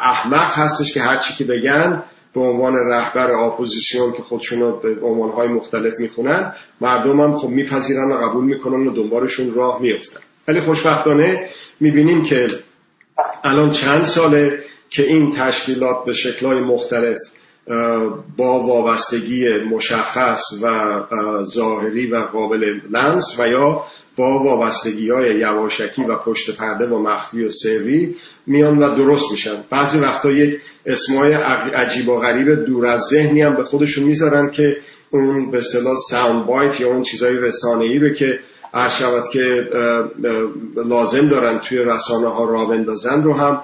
احمق 0.00 0.58
هستش 0.58 0.94
که 0.94 1.00
هرچی 1.00 1.34
که 1.34 1.44
بگن 1.44 2.02
به 2.34 2.40
عنوان 2.40 2.74
رهبر 2.74 3.32
اپوزیسیون 3.32 4.12
که 4.12 4.22
خودشون 4.22 4.60
رو 4.60 4.80
به 4.80 5.06
عنوانهای 5.06 5.48
مختلف 5.48 5.92
می‌خونن 5.98 6.52
مردم 6.80 7.20
هم 7.20 7.38
خب 7.38 7.48
میپذیرن 7.48 8.12
و 8.12 8.14
قبول 8.14 8.44
می‌کنن 8.44 8.86
و 8.86 8.90
دنبالشون 8.90 9.54
راه 9.54 9.82
میفتن 9.82 10.20
ولی 10.48 10.60
خوشبختانه 10.60 11.48
می‌بینیم 11.80 12.22
که 12.22 12.46
الان 13.44 13.70
چند 13.70 14.04
ساله 14.04 14.58
که 14.94 15.02
این 15.02 15.32
تشکیلات 15.32 16.04
به 16.04 16.12
شکلهای 16.12 16.60
مختلف 16.60 17.18
با 18.36 18.66
وابستگی 18.66 19.48
مشخص 19.50 20.42
و 20.62 21.02
ظاهری 21.44 22.06
و 22.06 22.16
قابل 22.16 22.80
لمس 22.90 23.40
و 23.40 23.48
یا 23.48 23.84
با 24.16 24.38
وابستگی 24.38 25.10
های 25.10 25.34
یواشکی 25.38 26.02
و 26.02 26.16
پشت 26.16 26.56
پرده 26.56 26.86
و 26.86 26.98
مخفی 26.98 27.44
و 27.44 27.48
سری 27.48 28.16
میان 28.46 28.78
و 28.78 28.96
درست 28.96 29.32
میشن. 29.32 29.64
بعضی 29.70 29.98
وقتا 29.98 30.30
یک 30.30 30.60
اسمای 30.86 31.32
عجیب 31.32 32.08
و 32.08 32.20
غریب 32.20 32.64
دور 32.64 32.86
از 32.86 33.00
ذهنی 33.00 33.42
هم 33.42 33.56
به 33.56 33.64
خودشون 33.64 34.04
می‌ذارن 34.04 34.50
که 34.50 34.76
اون 35.10 35.50
به 35.50 35.58
اصطلاح 35.58 35.96
ساوند 36.10 36.46
بایت 36.46 36.80
یا 36.80 36.88
اون 36.88 37.02
چیزای 37.02 37.36
رسانه 37.36 37.84
ای 37.84 37.98
رو 37.98 38.14
که 38.14 38.38
شود 38.74 39.24
که 39.32 39.68
لازم 40.76 41.28
دارن 41.28 41.58
توی 41.58 41.78
رسانه 41.78 42.28
ها 42.28 42.44
را 42.44 42.64
بندازن 42.64 43.22
رو 43.22 43.32
هم 43.32 43.62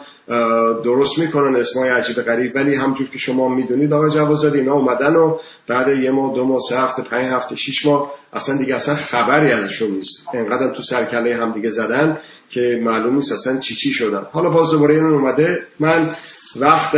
درست 0.85 1.19
می‌کنن 1.19 1.57
اسمای 1.57 1.89
عجیب 1.89 2.17
غریب. 2.17 2.53
ولی 2.57 2.75
همجور 2.75 3.09
که 3.09 3.19
شما 3.19 3.49
می‌دونید 3.49 3.93
آقای 3.93 4.11
جوازاد 4.11 4.55
اینا 4.55 4.73
اومدن 4.73 5.17
و 5.17 5.39
بعد 5.67 5.89
یه 5.89 6.11
ماه 6.11 6.35
دو 6.35 6.45
ماه 6.45 6.59
سه 6.69 6.81
هفته 6.81 7.03
پنج 7.03 7.33
هفته 7.33 7.57
شیش 7.57 7.87
ماه 7.87 8.13
اصلا 8.33 8.57
دیگه 8.57 8.75
اصلا 8.75 8.95
خبری 8.95 9.53
ازشون 9.53 9.91
نیست. 9.91 10.27
انقدر 10.35 10.69
تو 10.69 10.83
سرکله 10.83 11.37
هم 11.37 11.53
دیگه 11.53 11.69
زدن 11.69 12.19
که 12.51 12.81
معلوم 12.83 13.15
نیست 13.15 13.33
اصلا 13.33 13.59
چی 13.59 13.75
چی 13.75 13.91
شدن. 13.91 14.27
حالا 14.33 14.51
باز 14.51 14.71
دوباره 14.71 14.95
این 14.95 15.05
اومده. 15.05 15.63
من 15.81 16.11
وقت 16.57 16.97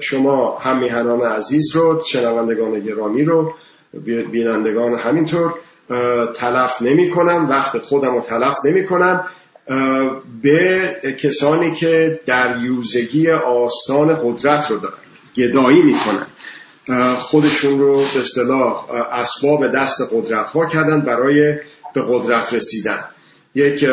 شما 0.00 0.58
هم 0.58 0.78
میهنان 0.78 1.20
عزیز 1.20 1.76
رو 1.76 2.02
شنوندگان 2.06 2.80
گرامی 2.80 3.24
رو 3.24 3.54
بینندگان 4.30 4.98
همینطور 4.98 5.54
تلف 6.36 6.82
نمی 6.82 7.10
کنم 7.10 7.46
وقت 7.50 7.78
خودم 7.78 8.14
رو 8.14 8.20
تلف 8.20 8.56
نمی 8.64 8.86
کنم 8.86 9.24
به 10.42 10.90
کسانی 11.22 11.74
که 11.74 12.20
در 12.26 12.56
یوزگی 12.62 13.30
آستان 13.30 14.18
قدرت 14.22 14.70
رو 14.70 14.78
دارن 14.78 14.94
گدایی 15.36 15.82
می‌کنن. 15.82 16.26
خودشون 17.18 17.78
رو 17.78 17.96
به 17.96 18.20
اصطلاح 18.20 18.90
اسباب 19.12 19.72
دست 19.74 20.00
قدرت 20.12 20.50
ها 20.50 20.66
کردن 20.66 21.00
برای 21.00 21.52
به 21.94 22.02
قدرت 22.08 22.52
رسیدن. 22.52 23.04
یک 23.54 23.84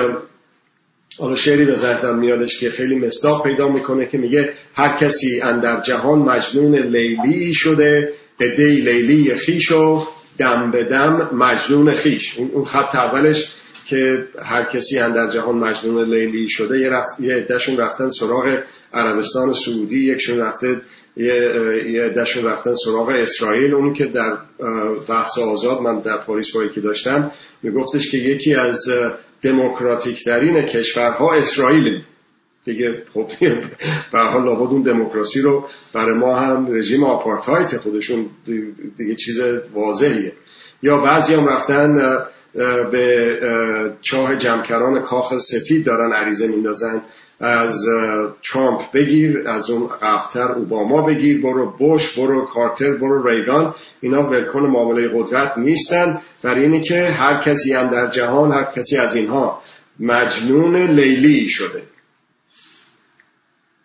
حالا 1.19 1.35
شعری 1.35 1.65
به 1.65 1.75
ذهنم 1.75 2.19
میادش 2.19 2.59
که 2.59 2.69
خیلی 2.69 2.95
مصداق 2.95 3.43
پیدا 3.43 3.67
می‌کنه 3.67 4.05
که 4.05 4.17
میگه 4.17 4.53
هر 4.75 4.97
کسی 4.97 5.41
اندر 5.41 5.81
جهان 5.81 6.19
مجنون 6.19 6.75
لیلی 6.75 7.53
شده 7.53 8.13
دی 8.39 8.81
لیلی 8.81 9.35
خیش 9.35 9.71
و 9.71 10.07
دم 10.41 10.71
به 10.71 10.83
دم 10.83 11.29
مجنون 11.33 11.93
خیش. 11.93 12.37
اون 12.37 12.65
خط 12.65 12.95
اولش 12.95 13.53
که 13.85 14.27
هر 14.43 14.63
کسی 14.63 14.95
در 15.13 15.29
جهان 15.29 15.55
مجنون 15.55 16.09
لیلی 16.09 16.49
شده 16.49 16.79
یه, 16.79 16.89
رفت، 16.89 17.19
یه 17.19 17.47
رفتن 17.77 18.09
سراغ 18.09 18.57
عربستان 18.93 19.53
سعودی 19.53 20.11
یکشون 20.11 20.39
رفته 20.39 20.81
یه 21.17 22.01
عدهشون 22.03 22.45
رفتن 22.45 22.73
سراغ 22.73 23.09
اسرائیل. 23.09 23.73
اون 23.73 23.93
که 23.93 24.05
در 24.05 24.37
بحث 25.09 25.39
آزاد 25.39 25.81
من 25.81 25.99
در 25.99 26.17
پاریس 26.17 26.51
با 26.51 26.67
که 26.67 26.81
داشتم 26.81 27.31
میگفتش 27.63 28.11
که 28.11 28.17
یکی 28.17 28.55
از 28.55 28.89
دموکراتیک 29.41 30.25
درین 30.25 30.61
کشورها 30.61 31.33
اسرائیل 31.33 32.01
دیگه 32.65 33.03
خب 33.13 33.27
به 34.11 34.19
حال 34.19 34.45
لابد 34.45 34.71
اون 34.71 34.81
دموکراسی 34.81 35.41
رو 35.41 35.67
برای 35.93 36.13
ما 36.13 36.35
هم 36.35 36.67
رژیم 36.73 37.03
آپارتایت 37.03 37.77
خودشون 37.77 38.25
دیگه 38.97 39.15
چیز 39.15 39.41
واضحیه. 39.73 40.33
یا 40.83 40.97
بعضی 40.97 41.33
هم 41.33 41.47
رفتن 41.47 42.17
به 42.91 43.39
چاه 44.01 44.35
جمکران 44.35 45.01
کاخ 45.01 45.37
سفید 45.37 45.85
دارن 45.85 46.13
عریضه 46.13 46.47
میندازن 46.47 47.01
از 47.39 47.87
ترامپ 48.43 48.91
بگیر 48.93 49.43
از 49.47 49.69
اون 49.69 49.89
قبلتر 50.01 50.51
اوباما 50.51 51.01
بگیر 51.01 51.41
برو 51.41 51.71
بوش 51.71 52.19
برو 52.19 52.45
کارتر 52.45 52.91
برو 52.91 53.27
ریگان 53.27 53.75
اینا 54.01 54.29
ولکن 54.29 54.59
معامله 54.59 55.07
قدرت 55.13 55.57
نیستن. 55.57 56.21
برای 56.43 56.61
اینی 56.61 56.81
که 56.81 57.03
هر 57.03 57.43
کسی 57.43 57.73
هم 57.73 57.87
در 57.87 58.07
جهان 58.07 58.51
هر 58.51 58.71
کسی 58.75 58.97
از 58.97 59.15
اینها 59.15 59.61
مجنون 59.99 60.75
لیلی 60.75 61.49
شده. 61.49 61.81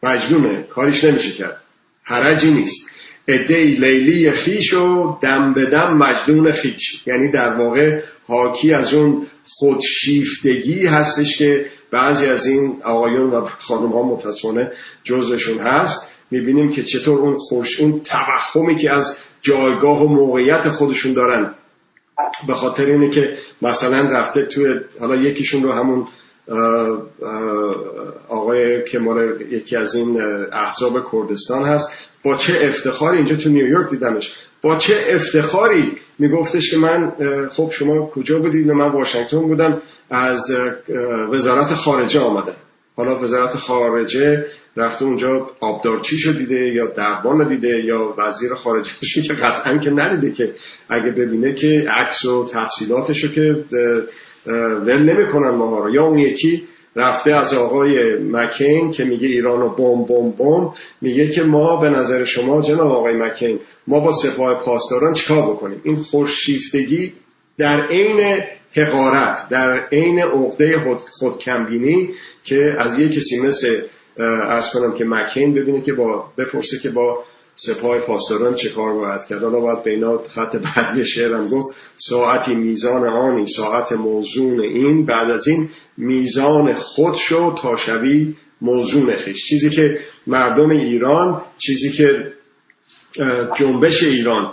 مجنونه 0.07 0.62
کاریش 0.62 1.05
نمیشه 1.05 1.31
کرد. 1.31 1.62
حرجی 2.03 2.51
نیست. 2.51 2.90
ادهی 3.29 3.75
لیلی 3.75 4.31
خیش 4.31 4.75
و 4.75 5.19
دم 5.23 5.53
به 5.55 5.66
دم 5.66 5.97
مجنون 5.97 6.53
خیش. 6.53 7.07
یعنی 7.07 7.31
در 7.31 7.53
واقع 7.53 8.01
حاکی 8.27 8.75
از 8.75 8.95
اون 8.95 9.27
خودشیفتگی 9.45 10.87
هستش 10.87 11.38
که 11.38 11.66
بعضی 11.90 12.27
از 12.27 12.47
این 12.47 12.77
آقایون 12.85 13.31
و 13.31 13.49
خانم 13.61 13.92
ها 13.92 14.03
متاسفانه 14.03 14.73
جزشون 15.05 15.59
هست. 15.59 16.11
می‌بینیم 16.31 16.73
که 16.73 16.83
چطور 16.83 17.19
اون 17.19 17.37
خوش 17.37 17.81
اون 17.81 18.01
توهمی 18.01 18.77
که 18.77 18.92
از 18.92 19.19
جایگاه 19.42 20.03
و 20.03 20.09
موقعیت 20.09 20.69
خودشون 20.69 21.12
دارن. 21.12 21.55
به 22.47 22.55
خاطر 22.55 22.87
اینه 22.87 23.11
که 23.11 23.37
مثلا 23.62 23.99
رفته 23.99 24.45
توی 24.45 24.66
حالا 25.01 25.16
یکیشون 25.16 25.62
رو 25.62 25.73
همون 25.73 26.07
آقای 28.29 28.85
که 28.85 29.01
یکی 29.51 29.77
از 29.77 29.95
این 29.95 30.21
احزاب 30.53 30.93
کردستان 31.13 31.63
هست 31.63 31.99
با 32.23 32.37
چه 32.37 32.53
افتخاری 32.63 33.17
اینجا 33.17 33.37
تو 33.37 33.49
نیویورک 33.49 33.91
دیدمش. 33.91 34.35
با 34.63 34.77
چه 34.77 34.95
افتخاری 35.09 35.93
میگفتش 36.19 36.71
که 36.71 36.77
من 36.77 37.13
خب 37.53 37.71
شما 37.73 38.07
کجا 38.07 38.39
بودید؟ 38.39 38.67
من 38.67 38.93
واشنگتن 38.93 39.41
بودم 39.41 39.83
از 40.11 40.57
وزارت 41.31 41.75
خارجه 41.75 42.21
آمدم. 42.21 42.57
حالا 42.97 43.21
وزارت 43.21 43.57
خارجه 43.57 44.47
رفته 44.77 45.05
اونجا 45.05 45.51
آبدارچی 45.61 46.19
شو 46.19 46.33
دیده 46.33 46.69
یا 46.69 46.87
دربان 46.87 47.49
دیده 47.49 47.85
یا 47.85 48.15
وزیر 48.19 48.55
خارجه 48.55 48.91
که 49.27 49.33
قطعا 49.33 49.79
که 49.79 49.91
ندیده 49.91 50.33
که 50.33 50.55
اگه 50.89 51.11
ببینه 51.11 51.55
که 51.55 51.87
عکس 51.91 52.25
و 52.25 52.49
تفصیلاتشو 52.53 53.33
که 53.33 53.65
ول 54.47 55.03
نمی‌کنن 55.03 55.51
ما 55.51 55.79
رو. 55.79 55.95
یا 55.95 56.05
اون 56.05 56.19
یکی 56.19 56.63
رفته 56.97 57.33
از 57.33 57.55
آقای 57.55 58.19
مکین 58.19 58.91
که 58.91 59.05
میگه 59.05 59.29
ایران 59.29 59.61
رو 59.61 59.69
بم 59.69 60.05
بم 60.05 60.31
بم 60.31 60.75
میگه 61.01 61.31
که 61.31 61.43
ما 61.43 61.77
به 61.77 61.91
نظر 61.91 62.25
شما 62.25 62.63
جناب 62.63 62.91
آقای 62.93 63.15
مکین 63.15 63.59
ما 63.87 64.01
با 64.01 64.13
سپاه 64.13 64.65
پاسداران 64.65 65.13
چیکار 65.13 65.43
بکنیم؟ 65.43 65.81
این 65.85 65.97
خورشیفتگی 65.97 67.13
در 67.59 67.87
عین 67.87 68.43
حقارت 68.73 69.49
در 69.49 69.87
عین 69.93 70.19
عقده 70.19 70.81
خود 70.81 70.99
خودکمبینی 71.19 72.11
که 72.45 72.77
از 72.79 72.99
یه 72.99 73.09
کسی 73.09 73.41
مثل 73.41 73.83
ارز 74.19 74.71
کنم 74.71 74.95
که 74.95 75.05
مکین 75.05 75.55
ببینه 75.55 75.81
که 75.81 75.93
با 75.93 76.25
بپرسه 76.39 76.79
که 76.79 76.91
با 76.91 77.25
سپاه 77.59 77.99
پاسداران 77.99 78.55
چه 78.55 78.69
کار 78.69 78.95
باید 78.95 79.21
کرد 79.29 79.42
حالا 79.42 79.61
باید 79.61 79.83
بینا 79.83 80.19
خط 80.19 80.57
بعدی 80.57 81.07
شعرم 81.07 81.49
گفت 81.49 81.77
ساعتی 81.97 82.55
میزان 82.55 83.09
آنی 83.09 83.47
ساعت 83.47 83.92
موزون 83.92 84.61
این. 84.61 85.07
بعد 85.07 85.31
از 85.31 85.49
این 85.49 85.69
میزان 85.97 86.75
خود 86.75 87.16
شو 87.16 87.55
تا 87.62 87.77
شوی 87.77 88.35
موزون 88.61 89.16
خیش. 89.16 89.45
چیزی 89.45 89.71
که 89.71 89.99
مردم 90.27 90.71
ایران 90.71 91.42
چیزی 91.59 91.92
که 91.92 92.33
جنبش 93.59 94.03
ایران 94.03 94.53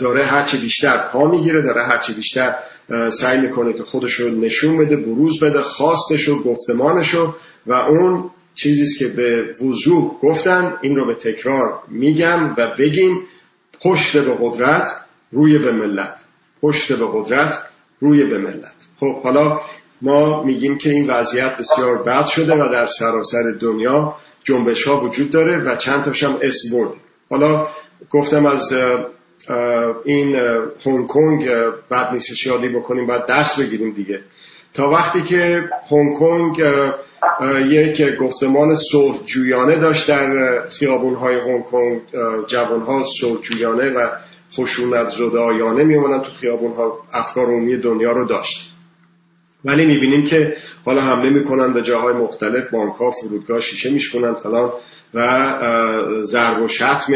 داره 0.00 0.26
هرچی 0.26 0.56
بیشتر 0.56 1.08
پا 1.12 1.28
می‌گیره 1.28 1.62
داره 1.62 1.84
هرچی 1.84 2.12
بیشتر 2.12 2.54
سعی 3.10 3.40
می‌کنه 3.40 3.72
که 3.72 3.82
خودش 3.82 4.14
رو 4.14 4.30
نشون 4.30 4.78
بده 4.78 4.96
بروز 4.96 5.40
بده 5.40 5.62
خواستش 5.62 6.28
و 6.28 6.42
گفتمانش 6.42 7.14
و 7.66 7.72
اون 7.72 8.30
چیزی 8.54 8.98
که 8.98 9.08
به 9.08 9.56
وضوح 9.66 10.20
گفتن 10.22 10.76
این 10.82 10.96
رو 10.96 11.06
به 11.06 11.14
تکرار 11.14 11.82
میگم 11.88 12.54
و 12.58 12.74
بگیم 12.78 13.20
پشت 13.80 14.16
به 14.16 14.36
قدرت 14.40 14.90
روی 15.32 15.58
به 15.58 15.72
ملت. 15.72 16.24
پشت 16.62 16.92
به 16.92 17.06
قدرت 17.12 17.58
روی 18.00 18.24
به 18.24 18.38
ملت. 18.38 18.74
خب 19.00 19.22
حالا 19.22 19.60
ما 20.02 20.42
میگیم 20.42 20.78
که 20.78 20.90
این 20.90 21.10
وضعیت 21.10 21.56
بسیار 21.56 22.02
بد 22.02 22.26
شده 22.26 22.54
و 22.54 22.68
در 22.72 22.86
سراسر 22.86 23.50
دنیا 23.60 24.16
جنبش 24.44 24.88
ها 24.88 25.00
وجود 25.00 25.30
داره 25.30 25.58
و 25.58 25.76
چند 25.76 26.04
تاش 26.04 26.22
هم 26.22 26.38
اسم 26.42 26.76
برد. 26.76 26.90
حالا 27.30 27.68
گفتم 28.10 28.46
از 28.46 28.74
این 30.04 30.36
هنگ 30.84 31.06
کنگ 31.06 31.50
بعد 31.88 32.12
نیستش 32.12 32.46
یادی 32.46 32.68
بکنیم 32.68 33.06
بعد 33.06 33.26
دست 33.26 33.60
بگیریم 33.60 33.90
دیگه. 33.90 34.20
تا 34.74 34.90
وقتی 34.90 35.22
که 35.22 35.70
هنگ 35.90 36.18
کنگ 36.18 36.62
یک 37.68 38.16
گفتمان 38.16 38.76
جویانه 39.24 39.78
داشت 39.78 40.08
در 40.08 40.60
خیابون 40.70 41.14
های 41.14 41.34
هنگ 41.40 41.64
کنگ. 41.64 42.00
ها 42.86 43.04
جویانه 43.42 43.90
و 43.90 44.08
خشونت 44.56 45.08
زدایانه 45.08 45.84
میومدن 45.84 46.22
تو 46.22 46.30
خیابون 46.30 46.72
ها 46.72 46.98
افکار 47.12 47.46
عمومی 47.46 47.76
دنیا 47.76 48.12
رو 48.12 48.26
داشت. 48.26 48.70
ولی 49.64 49.86
می‌بینیم 49.86 50.24
که 50.24 50.56
حالا 50.84 51.00
حمله 51.00 51.30
می‌کنن 51.30 51.72
به 51.72 51.82
جاهای 51.82 52.14
مختلف. 52.14 52.70
بانک 52.70 52.94
ها 52.94 53.10
فرودگاه 53.10 53.60
شیشه 53.60 53.90
میشکنن 53.90 54.34
فلان 54.34 54.72
و 55.14 55.48
ضرب 56.22 56.62
و 56.62 56.68
شتم 56.68 57.12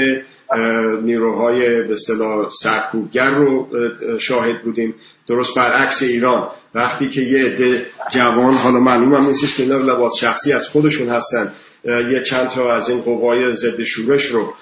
نیروهای 1.02 1.82
به 1.82 1.92
اصطلاح 1.92 2.50
سرکوبگر 2.50 3.30
رو 3.30 3.68
شاهد 4.18 4.62
بودیم. 4.62 4.94
درست 5.26 5.54
برعکس 5.56 6.02
ایران. 6.02 6.48
وقتی 6.74 7.08
که 7.08 7.20
یه 7.20 7.44
عده 7.44 7.86
جوان 8.10 8.54
حالا 8.54 8.80
معلوم 8.80 9.14
هم 9.14 9.26
نیستش 9.26 9.56
که 9.56 9.64
لباس 9.64 10.16
شخصی 10.16 10.52
از 10.52 10.68
خودشون 10.68 11.08
هستن 11.08 11.52
یه 11.84 12.22
چند 12.22 12.48
تا 12.48 12.72
از 12.72 12.90
این 12.90 13.00
قوای 13.00 13.52
ضد 13.52 13.82
شورش 13.82 14.26
رو 14.26 14.54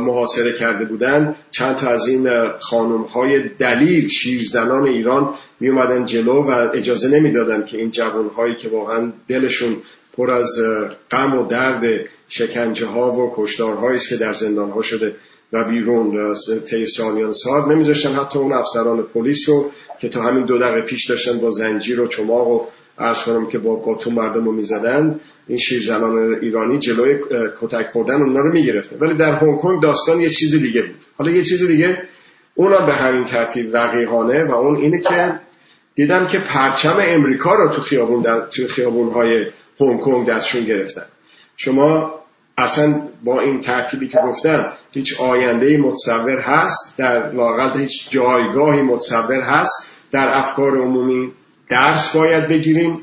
محاصره 0.00 0.52
کرده 0.52 0.84
بودن. 0.84 1.34
چند 1.50 1.76
تا 1.76 1.88
از 1.88 2.08
این 2.08 2.48
خانم 2.60 3.02
های 3.02 3.48
دلیل 3.48 4.08
شیرزنان 4.08 4.86
ایران 4.86 5.34
می 5.60 5.68
اومدن 5.68 6.06
جلو 6.06 6.42
و 6.42 6.70
اجازه 6.74 7.18
نمی‌دادن 7.18 7.66
که 7.66 7.78
این 7.78 7.90
جوان 7.90 8.28
هایی 8.28 8.54
که 8.54 8.68
واقعا 8.68 9.12
دلشون 9.28 9.76
پر 10.16 10.30
از 10.30 10.60
غم 11.10 11.38
و 11.38 11.46
درد 11.46 12.00
شکنجه 12.28 12.86
ها 12.86 13.12
و 13.12 13.32
کشتارهایی 13.36 13.96
است 13.96 14.08
که 14.08 14.16
در 14.16 14.32
زندان 14.32 14.70
ها 14.70 14.82
شده 14.82 15.16
و 15.52 15.64
بیرون 15.64 16.34
طی 16.70 16.86
سالیان 16.86 17.32
سال 17.32 17.72
نمیذاشتن 17.72 18.14
حتی 18.14 18.38
اون 18.38 18.52
افسران 18.52 19.02
پلیس 19.02 19.48
رو 19.48 19.70
که 20.02 20.08
تا 20.08 20.22
همین 20.22 20.44
دو 20.44 20.58
دقیقه 20.58 20.80
پیش 20.80 21.10
داشتن 21.10 21.38
با 21.38 21.50
زنجیر 21.50 22.00
و 22.00 22.06
چماق 22.06 22.48
و 22.48 22.66
ارز 22.98 23.22
کنم 23.22 23.46
که 23.46 23.58
با 23.58 23.74
باتون 23.74 24.14
مردم 24.14 24.44
رو 24.44 24.52
می‌زدن 24.52 25.20
این 25.48 25.58
زنان 25.86 26.34
ایرانی 26.42 26.78
جلوی 26.78 27.18
کتک 27.60 27.86
خوردن 27.92 28.22
اونا 28.22 28.40
رو 28.40 28.52
می‌گرفتن. 28.52 28.96
ولی 29.00 29.14
در 29.14 29.34
هنگ 29.34 29.58
کنگ 29.58 29.82
داستان 29.82 30.20
یه 30.20 30.30
چیز 30.30 30.62
دیگه 30.62 30.82
بود. 30.82 31.04
حالا 31.18 31.30
یه 31.30 31.42
چیز 31.42 31.66
دیگه 31.66 32.02
اونم 32.54 32.86
به 32.86 32.92
همین 32.92 33.24
ترتیب 33.24 33.70
وقیحانه 33.72 34.44
و 34.44 34.54
اون 34.54 34.76
اینه 34.76 35.00
که 35.00 35.40
دیدم 35.94 36.26
که 36.26 36.38
پرچم 36.38 36.96
امریکا 37.00 37.54
رو 37.54 37.68
تو 37.68 37.82
خیابون 37.82 38.22
تو 38.22 38.66
خیابون 38.68 39.12
های 39.12 39.46
هنگ 39.80 40.00
کنگ 40.00 40.26
دستشون 40.26 40.64
گرفتن. 40.64 41.06
شما 41.56 42.14
اصلا 42.58 43.02
با 43.24 43.40
این 43.40 43.60
ترتیبی 43.60 44.08
که 44.08 44.18
گفتم 44.24 44.72
هیچ 44.90 45.20
آینده 45.20 45.76
متصور 45.76 46.38
هست 46.38 46.94
در 46.96 47.32
لاقل 47.32 47.80
هیچ 47.80 48.10
جایگاهی 48.10 48.82
متصور 48.82 49.40
هست 49.40 49.91
در 50.12 50.28
افکار 50.34 50.78
عمومی 50.78 51.32
درس 51.68 52.16
باید 52.16 52.48
بگیریم. 52.48 53.00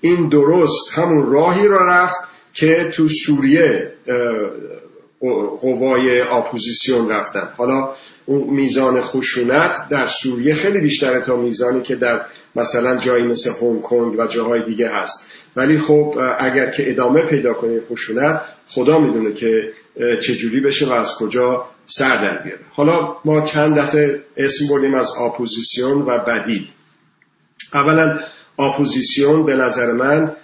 این 0.00 0.28
درست 0.28 0.98
همون 0.98 1.32
راهی 1.32 1.68
را 1.68 1.86
رفت 1.86 2.16
که 2.54 2.90
تو 2.94 3.08
سوریه 3.08 3.92
قوای 5.60 6.20
اپوزیسیون 6.20 7.10
رفتن. 7.10 7.48
حالا 7.56 7.88
اون 8.26 8.50
میزان 8.50 9.00
خشونت 9.00 9.88
در 9.88 10.06
سوریه 10.06 10.54
خیلی 10.54 10.80
بیشتره 10.80 11.20
تا 11.20 11.36
میزانی 11.36 11.82
که 11.82 11.96
در 11.96 12.26
مثلا 12.56 12.96
جایی 12.96 13.24
مثل 13.24 13.50
هنگ 13.62 13.82
کنگ 13.82 14.18
و 14.18 14.26
جاهای 14.26 14.62
دیگه 14.62 14.88
هست. 14.88 15.30
ولی 15.56 15.78
خب 15.78 16.18
اگر 16.38 16.70
که 16.70 16.90
ادامه 16.90 17.22
پیدا 17.22 17.54
کنه 17.54 17.80
خشونت 17.90 18.40
خدا 18.68 18.98
می‌دونه 18.98 19.32
که 19.32 19.72
چجوری 20.20 20.60
بشه 20.60 20.86
و 20.86 20.92
از 20.92 21.14
کجا 21.14 21.64
سر 21.90 22.22
در 22.22 22.42
بیاره. 22.42 22.60
حالا 22.72 23.16
ما 23.24 23.40
چند 23.40 23.78
دفعه 23.78 24.22
اسم 24.36 24.68
بردیم 24.68 24.94
از 24.94 25.10
اپوزیسیون 25.20 26.02
و 26.02 26.18
بدیل. 26.18 26.66
اولا 27.74 28.18
اپوزیسیون 28.58 29.46
به 29.46 29.56
نظر 29.56 29.92
من 29.92 30.36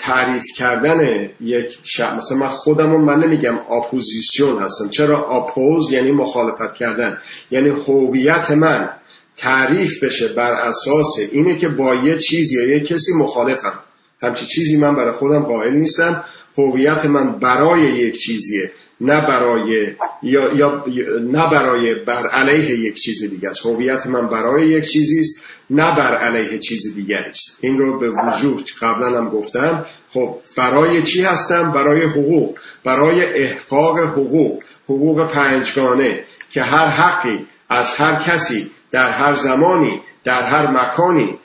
تعریف 0.00 0.44
کردن 0.56 1.30
یک 1.40 1.78
شب 1.84 2.14
مثلا 2.14 2.38
من 2.38 2.48
خودم 2.48 2.90
من 2.90 3.18
نمیگم 3.18 3.58
اپوزیسیون 3.58 4.62
هستم. 4.62 4.88
چرا 4.88 5.30
oppose 5.30 5.92
یعنی 5.92 6.10
مخالفت 6.10 6.74
کردن؟ 6.74 7.18
یعنی 7.50 7.68
هویت 7.68 8.50
من 8.50 8.88
تعریف 9.36 10.04
بشه 10.04 10.28
بر 10.28 10.52
اساس 10.52 11.18
اینه 11.32 11.56
که 11.56 11.68
با 11.68 11.94
یه 11.94 12.18
چیزی 12.18 12.62
یا 12.62 12.68
یه 12.68 12.80
کسی 12.80 13.12
مخالفم. 13.18 13.78
همچی 14.22 14.46
چیزی 14.46 14.76
من 14.76 14.96
برای 14.96 15.12
خودم 15.12 15.42
قائل 15.42 15.74
نیستم. 15.74 16.24
هویت 16.58 17.04
من 17.04 17.38
برای 17.38 17.80
یک 17.80 18.18
چیزیه. 18.18 18.70
نه 19.00 19.20
برای 19.20 19.94
یا, 20.22 20.52
یا 20.54 20.84
نه 21.20 21.50
برای 21.50 21.94
بر 21.94 22.26
علیه 22.26 22.78
یک 22.78 22.94
چیز 22.94 23.30
دیگه 23.30 23.48
است. 23.48 23.66
هویت 23.66 24.06
من 24.06 24.28
برای 24.28 24.68
یک 24.68 24.84
چیزی 24.84 25.20
است 25.20 25.42
نه 25.70 25.96
بر 25.96 26.16
علیه 26.16 26.58
چیز 26.58 26.94
دیگری 26.94 27.30
است. 27.30 27.58
این 27.60 27.78
رو 27.78 27.98
به 27.98 28.10
وجود 28.10 28.70
قبلا 28.80 29.18
هم 29.18 29.30
گفتم. 29.30 29.86
خب 30.10 30.36
برای 30.56 31.02
چی 31.02 31.22
هستم؟ 31.22 31.72
برای 31.72 32.04
حقوق. 32.04 32.58
برای 32.84 33.44
احقاق 33.44 33.98
حقوق. 33.98 34.62
حقوق 34.84 35.32
پنجگانه 35.32 36.24
که 36.50 36.62
هر 36.62 36.86
حقی 36.86 37.46
از 37.68 37.96
هر 37.96 38.22
کسی 38.22 38.70
در 38.90 39.10
هر 39.10 39.34
زمانی 39.34 40.00
در 40.24 40.40
هر 40.40 40.70
مکانی 40.70 41.38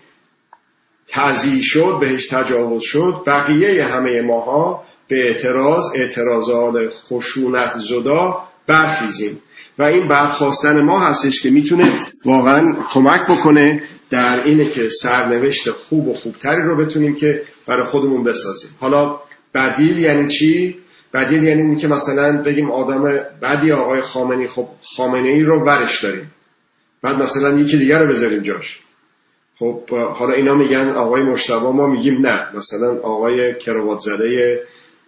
تضییع 1.07 1.63
شد 1.63 1.97
بهش 2.01 2.27
تجاوز 2.27 2.83
شد 2.83 3.23
بقیه 3.27 3.85
همه 3.85 4.21
ماها 4.21 4.83
به 5.07 5.27
اعتراض 5.27 5.83
اعتراضات 5.95 6.89
خشونت 6.89 7.73
زدا 7.77 8.43
برخیزیم. 8.67 9.41
و 9.77 9.83
این 9.83 10.07
برخواستن 10.07 10.81
ما 10.81 10.99
هستش 10.99 11.41
که 11.41 11.49
می‌تونه 11.49 11.91
واقعا 12.25 12.75
کمک 12.93 13.21
بکنه 13.27 13.83
در 14.09 14.43
اینه 14.43 14.69
که 14.69 14.89
سرنوشت 14.89 15.71
خوب 15.71 16.07
و 16.07 16.13
خوبتری 16.13 16.61
رو 16.61 16.75
بتونیم 16.75 17.15
که 17.15 17.41
برای 17.67 17.85
خودمون 17.85 18.23
بسازیم. 18.23 18.71
حالا 18.79 19.19
بدیل 19.53 19.97
یعنی 19.97 20.27
چی؟ 20.27 20.77
بدیل 21.13 21.43
یعنی 21.43 21.61
اینی 21.61 21.75
که 21.75 21.87
مثلا 21.87 22.41
بگیم 22.41 22.71
آدم 22.71 23.03
بدی 23.41 23.71
آقای 23.71 24.01
خامنی 24.01 24.47
خب 24.47 24.67
خامنه 24.95 25.29
ای 25.29 25.43
رو 25.43 25.65
ورش 25.65 26.03
داریم. 26.03 26.31
بعد 27.01 27.15
مثلا 27.15 27.59
یکی 27.59 27.77
دیگر 27.77 27.99
رو 27.99 28.07
بذاریم 28.07 28.41
جاش. 28.41 28.79
خب 29.59 29.89
حالا 29.89 30.33
اینا 30.33 30.55
میگن 30.55 30.89
آقای 30.89 31.21
مشتبه 31.21 31.69
ما 31.69 31.87
میگیم 31.87 32.25
نه. 32.25 32.47
مثلا 32.57 32.97
آقای 32.97 33.53
کروات 33.53 33.99
زده 33.99 34.61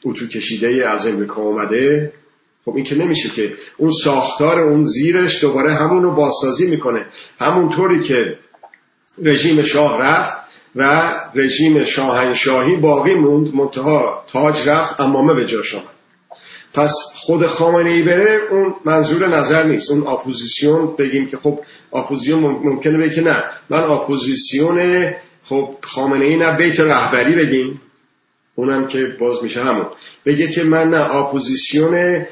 اتو 0.05 0.27
کشیده 0.27 0.89
از 0.89 1.07
امریکا 1.07 1.41
اومده. 1.41 2.13
خب 2.65 2.75
این 2.75 2.85
که 2.85 2.95
نمیشه 2.95 3.29
که 3.29 3.53
اون 3.77 3.91
ساختار 3.91 4.59
اون 4.59 4.83
زیرش 4.83 5.41
دوباره 5.41 5.73
همون 5.73 6.03
رو 6.03 6.15
بازسازی 6.15 6.69
می‌کنه. 6.69 7.05
همونطوری 7.39 8.03
که 8.03 8.37
رژیم 9.21 9.61
شاه 9.61 10.01
رفت 10.01 10.45
و 10.75 11.13
رژیم 11.35 11.83
شاهنشاهی 11.83 12.75
باقی 12.75 13.13
موند 13.13 13.55
منتها 13.55 14.25
تاج 14.33 14.69
رفت 14.69 14.99
عمامه 14.99 15.33
به 15.33 15.45
جاش 15.45 15.75
آمد 15.75 15.95
پس 16.75 16.93
خود 17.15 17.45
خامنه 17.45 17.89
ای 17.89 18.01
بره 18.01 18.39
اون 18.51 18.75
منظور 18.85 19.37
نظر 19.37 19.63
نیست. 19.63 19.91
اون 19.91 20.07
اپوزیسیون 20.07 20.95
بگیم 20.95 21.27
که 21.27 21.37
خب 21.37 21.59
اپوزیسیون 21.93 22.39
ممکنه 22.39 22.97
بگه 22.97 23.15
که 23.15 23.21
نه. 23.21 23.43
من 23.69 23.83
اپوزیسیون 23.83 25.07
خب 25.43 25.69
خامنه 25.81 26.25
ای 26.25 26.35
نه 26.35 26.57
بیت 26.57 26.79
رهبری 26.79 27.35
بگیم. 27.35 27.81
اونم 28.55 28.87
که 28.87 29.15
باز 29.19 29.43
میشه 29.43 29.61
همون. 29.61 29.85
بگه 30.25 30.47
که 30.47 30.63
من 30.63 30.89
نه 30.89 31.15
اپوزیسیون 31.15 32.25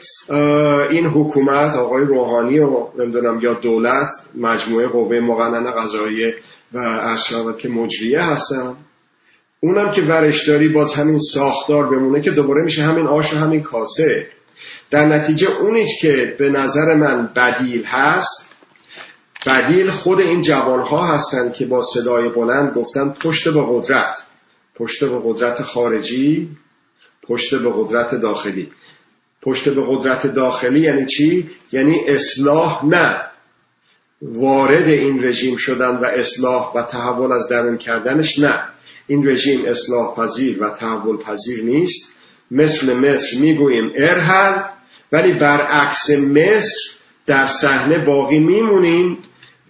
این 0.89 1.05
حکومت 1.05 1.75
آقای 1.75 2.05
روحانی 2.05 2.59
و 2.59 2.87
نمی‌دونم 2.99 3.39
یا 3.41 3.53
دولت 3.53 4.09
مجموعه 4.35 4.87
قوه 4.87 5.19
مقننه 5.19 5.71
قضاییه 5.71 6.35
و 6.73 6.77
ارشاد 6.77 7.57
که 7.57 7.69
مجریه 7.69 8.21
هستم 8.21 8.77
اونم 9.59 9.91
که 9.91 10.01
ورشداری 10.01 10.69
باز 10.69 10.93
همین 10.93 11.19
ساختار 11.19 11.87
بمونه 11.87 12.21
که 12.21 12.31
دوباره 12.31 12.63
میشه 12.63 12.81
همین 12.81 13.07
آش 13.07 13.33
و 13.33 13.37
همین 13.37 13.63
کاسه. 13.63 14.27
در 14.91 15.05
نتیجه 15.05 15.47
اونیش 15.61 16.01
که 16.01 16.35
به 16.39 16.49
نظر 16.49 16.93
من 16.93 17.29
بدیل 17.35 17.83
هست 17.85 18.49
بدیل 19.45 19.91
خود 19.91 20.19
این 20.21 20.41
جوانها 20.41 21.07
هستن 21.07 21.51
که 21.51 21.65
با 21.65 21.81
صدای 21.81 22.29
بلند 22.29 22.73
گفتن 22.73 23.09
پشت 23.09 23.49
به 23.49 23.63
قدرت. 23.69 24.23
پشت 24.75 25.03
به 25.03 25.21
قدرت 25.23 25.63
خارجی 25.63 26.49
پشت 27.27 27.55
به 27.55 27.71
قدرت 27.75 28.15
داخلی. 28.15 28.71
پشت 29.41 29.69
به 29.69 29.83
قدرت 29.87 30.27
داخلی 30.27 30.79
یعنی 30.79 31.05
چی؟ 31.05 31.49
یعنی 31.71 31.99
اصلاح 32.07 32.85
نه. 32.85 33.21
وارد 34.21 34.87
این 34.87 35.23
رژیم 35.23 35.57
شدن 35.57 35.95
و 35.95 36.05
اصلاح 36.05 36.73
و 36.73 36.83
تحول 36.83 37.31
از 37.31 37.49
درون 37.49 37.77
کردنش 37.77 38.39
نه. 38.39 38.63
این 39.07 39.27
رژیم 39.27 39.65
اصلاح 39.65 40.15
پذیر 40.15 40.63
و 40.63 40.69
تحول 40.69 41.17
پذیر 41.17 41.63
نیست. 41.63 42.13
مثل 42.51 42.97
مصر 42.97 43.37
می‌گوییم 43.39 43.91
ارحل 43.95 44.63
ولی 45.11 45.33
برعکس 45.33 46.09
مصر 46.09 46.91
در 47.25 47.45
صحنه 47.45 48.05
باقی 48.05 48.39
میمونیم 48.39 49.17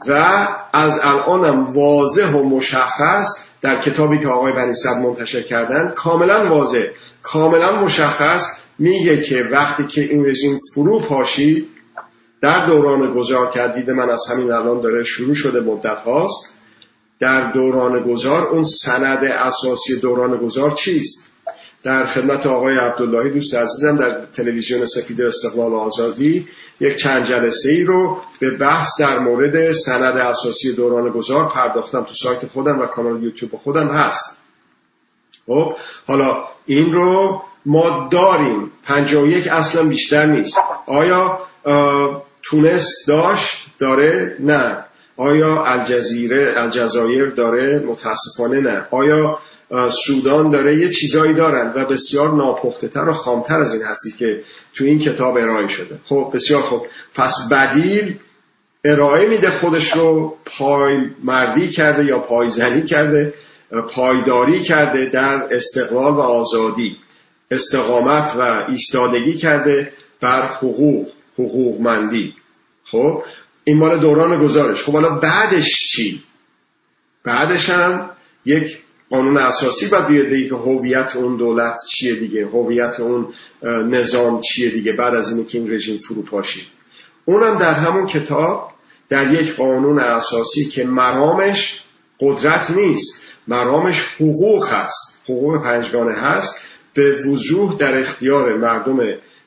و 0.08 0.48
از 0.74 1.00
الانم 1.04 1.74
واضح 1.74 2.32
و 2.32 2.44
مشخص 2.44 3.43
در 3.64 3.82
کتابی 3.82 4.20
که 4.20 4.28
آقای 4.28 4.54
بنی 4.54 4.74
منتشر 5.04 5.42
کردن 5.42 5.94
کاملا 5.98 6.50
واضح 6.50 6.88
کاملا 7.24 7.82
مشخص 7.84 8.62
میگه 8.80 9.22
که 9.22 9.48
وقتی 9.52 9.88
که 9.88 10.02
این 10.02 10.26
رژیم 10.26 10.60
فرو 10.74 11.00
پاشید 11.00 11.68
در 12.42 12.66
دوران 12.66 13.14
گذار 13.14 13.52
کردید 13.52 13.92
من 13.92 14.10
از 14.10 14.28
همین 14.32 14.52
الان 14.52 14.82
داره 14.82 15.04
شروع 15.04 15.36
شده 15.36 15.60
مدت 15.60 15.98
هاست 15.98 16.54
در 17.20 17.52
دوران 17.52 18.04
گذار 18.04 18.48
اون 18.48 18.64
سند 18.64 19.24
اساسی 19.24 20.00
دوران 20.00 20.38
گذار 20.38 20.72
چیست؟ 20.72 21.33
در 21.84 22.06
خدمت 22.06 22.46
آقای 22.46 22.78
عبداللهی 22.78 23.30
دوست 23.30 23.54
عزیزم 23.54 23.98
در 23.98 24.26
تلویزیون 24.26 24.86
سپید 24.86 25.22
استقلال 25.22 25.74
آزادی 25.74 26.48
یک 26.80 26.96
چند 26.96 27.24
جلسه 27.24 27.70
ای 27.70 27.84
رو 27.84 28.22
به 28.40 28.52
بحث 28.52 28.90
در 29.00 29.20
مورد 29.20 29.72
سند 29.72 30.18
اساسی 30.18 30.76
دوران 30.76 31.10
گذار 31.10 31.50
پرداختم 31.50 32.04
تو 32.04 32.14
سایت 32.14 32.48
خودم 32.48 32.80
و 32.80 32.86
کانال 32.86 33.24
یوتیوب 33.24 33.56
خودم 33.56 33.88
هست. 33.88 34.38
خب 35.48 35.76
حالا 36.08 36.44
این 36.66 36.92
رو 36.92 37.42
ما 37.66 38.10
داریم. 38.12 38.72
یک 39.28 39.48
اصلا 39.48 39.84
بیشتر 39.84 40.26
نیست. 40.26 40.58
آیا 40.88 41.40
تونس 42.44 43.06
داشت؟ 43.08 43.68
داره؟ 43.80 44.38
نه. 44.40 44.86
آیا 45.18 45.66
الجزیره 45.66 46.54
الجزایر 46.58 47.30
داره؟ 47.30 47.80
متاسفانه 47.80 48.60
نه. 48.60 48.88
آیا 48.92 49.40
سودان 49.90 50.50
داره 50.50 50.78
یه 50.78 50.90
چیزایی 50.90 51.34
دارن 51.34 51.74
و 51.76 51.86
بسیار 51.86 52.34
ناپخته 52.34 52.88
تر 52.88 53.10
و 53.10 53.14
خامتر 53.14 53.60
از 53.60 53.74
این 53.74 53.84
هستی 53.84 54.12
که 54.12 54.44
تو 54.76 54.84
این 54.84 55.00
کتاب 55.00 55.38
ارائه 55.38 55.68
شده. 55.68 56.00
خب 56.06 56.32
بسیار 56.34 56.62
خوب. 56.62 56.88
پس 57.16 57.50
بدیل 57.52 58.16
ارائه 58.86 59.28
میده 59.28 59.52
خودش 59.52 59.92
رو 59.94 60.38
پای 60.46 60.98
مردی 61.24 61.70
کرده 61.70 62.06
یا 62.06 62.20
پایزنی 62.20 62.86
کرده 62.86 63.34
پایداری 63.94 64.64
کرده 64.64 65.06
در 65.06 65.48
استقلال 65.52 66.14
و 66.14 66.20
آزادی. 66.20 66.98
استقامت 67.52 68.36
و 68.40 68.66
ایستادگی 68.70 69.38
کرده 69.38 69.94
بر 70.22 70.42
حقوق 70.42 71.08
حقوقمندی. 71.34 72.36
خب 72.86 73.24
این 73.64 73.78
مال 73.78 74.00
دوران 74.00 74.44
گزارش. 74.44 74.84
خب 74.84 74.92
حالا 74.92 75.10
بعدش 75.10 75.76
چی؟ 75.76 76.24
بعدش 77.24 77.70
هم 77.70 78.10
یک 78.46 78.83
قانون 79.14 79.38
اساسی 79.38 79.90
باید 79.90 80.08
بیاد 80.08 80.26
بگه 80.26 80.50
که 80.50 80.56
هویت 80.56 81.16
اون 81.16 81.38
دولت 81.38 81.76
چیه 81.90 82.16
دیگه؟ 82.16 82.46
هویت 82.46 83.00
اون 83.00 83.28
نظام 83.90 84.42
چیه 84.42 84.70
دیگه؟ 84.70 84.94
بعد 84.94 85.16
از 85.16 85.32
اینکه 85.32 85.58
این 85.58 85.74
رژیم 85.74 85.98
فروپاشید 85.98 86.64
اونم 87.26 87.56
در 87.56 87.74
همون 87.74 88.08
کتاب 88.08 88.72
در 89.10 89.34
یک 89.34 89.56
قانون 89.56 90.00
اساسی 90.00 90.66
که 90.66 90.84
مرامش 90.84 91.84
قدرت 92.20 92.72
نیست 92.72 93.24
مرامش 93.48 94.16
حقوق 94.16 94.68
هست. 94.68 95.22
حقوق 95.24 95.64
پنجگانه 95.64 96.14
هست. 96.14 96.68
به 96.94 97.28
وضوح 97.28 97.76
در 97.78 98.00
اختیار 98.00 98.58
مردم 98.58 99.00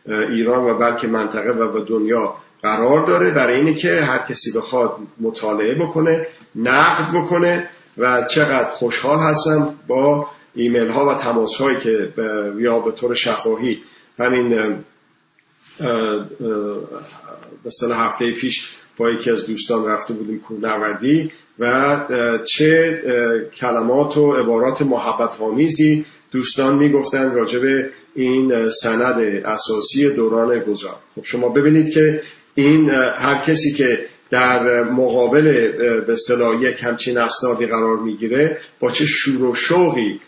ایران 0.06 0.64
و 0.64 0.78
بلکه 0.78 1.06
منطقه 1.06 1.52
و 1.52 1.84
دنیا 1.84 2.34
قرار 2.62 3.06
داره. 3.06 3.30
برای 3.30 3.56
اینه 3.56 3.74
که 3.74 4.00
هر 4.02 4.18
کسی 4.18 4.52
بخواد 4.58 4.96
مطالعه 5.20 5.74
بکنه 5.74 6.26
نقد 6.54 7.16
بکنه 7.16 7.68
و 7.98 8.24
چقدر 8.30 8.64
خوشحال 8.64 9.18
هستم 9.18 9.74
با 9.86 10.28
ایمیل 10.54 10.88
ها 10.88 11.06
و 11.06 11.14
تماس 11.14 11.56
هایی 11.56 11.80
که 11.80 12.12
یا 12.58 12.78
به 12.78 12.92
طور 12.92 13.14
شفاهی 13.14 13.78
همین 14.18 14.74
مثلا 17.64 17.94
هفته 17.94 18.32
پیش 18.32 18.72
با 18.96 19.10
یکی 19.10 19.30
از 19.30 19.46
دوستان 19.46 19.86
رفته 19.86 20.14
بودیم 20.14 20.40
کوهنوردی 20.40 21.30
و 21.58 21.98
چه 22.44 23.02
کلمات 23.60 24.16
و 24.16 24.32
عبارات 24.32 24.82
محبت 24.82 25.40
آمیزی 25.40 26.04
دوستان 26.30 26.78
می‌گفتن 26.78 27.34
راجع 27.34 27.58
به 27.58 27.90
این 28.14 28.70
سند 28.70 29.18
اساسی 29.44 30.10
دوران 30.10 30.58
گذار. 30.58 30.94
خب 31.16 31.24
شما 31.24 31.48
ببینید 31.48 31.90
که 31.90 32.22
این 32.54 32.90
هر 32.90 33.44
کسی 33.46 33.72
که 33.72 34.06
در 34.30 34.82
مقابل 34.82 35.42
به 36.06 36.12
اصطلاح 36.12 36.62
یک 36.62 36.82
همچین 36.82 37.18
اسنادی 37.18 37.66
قرار 37.66 37.96
می‌گیره 37.96 38.58
با 38.80 38.90
چه 38.90 39.06
شور 39.06 39.44
و 39.44 39.54
شوقی 39.54 40.20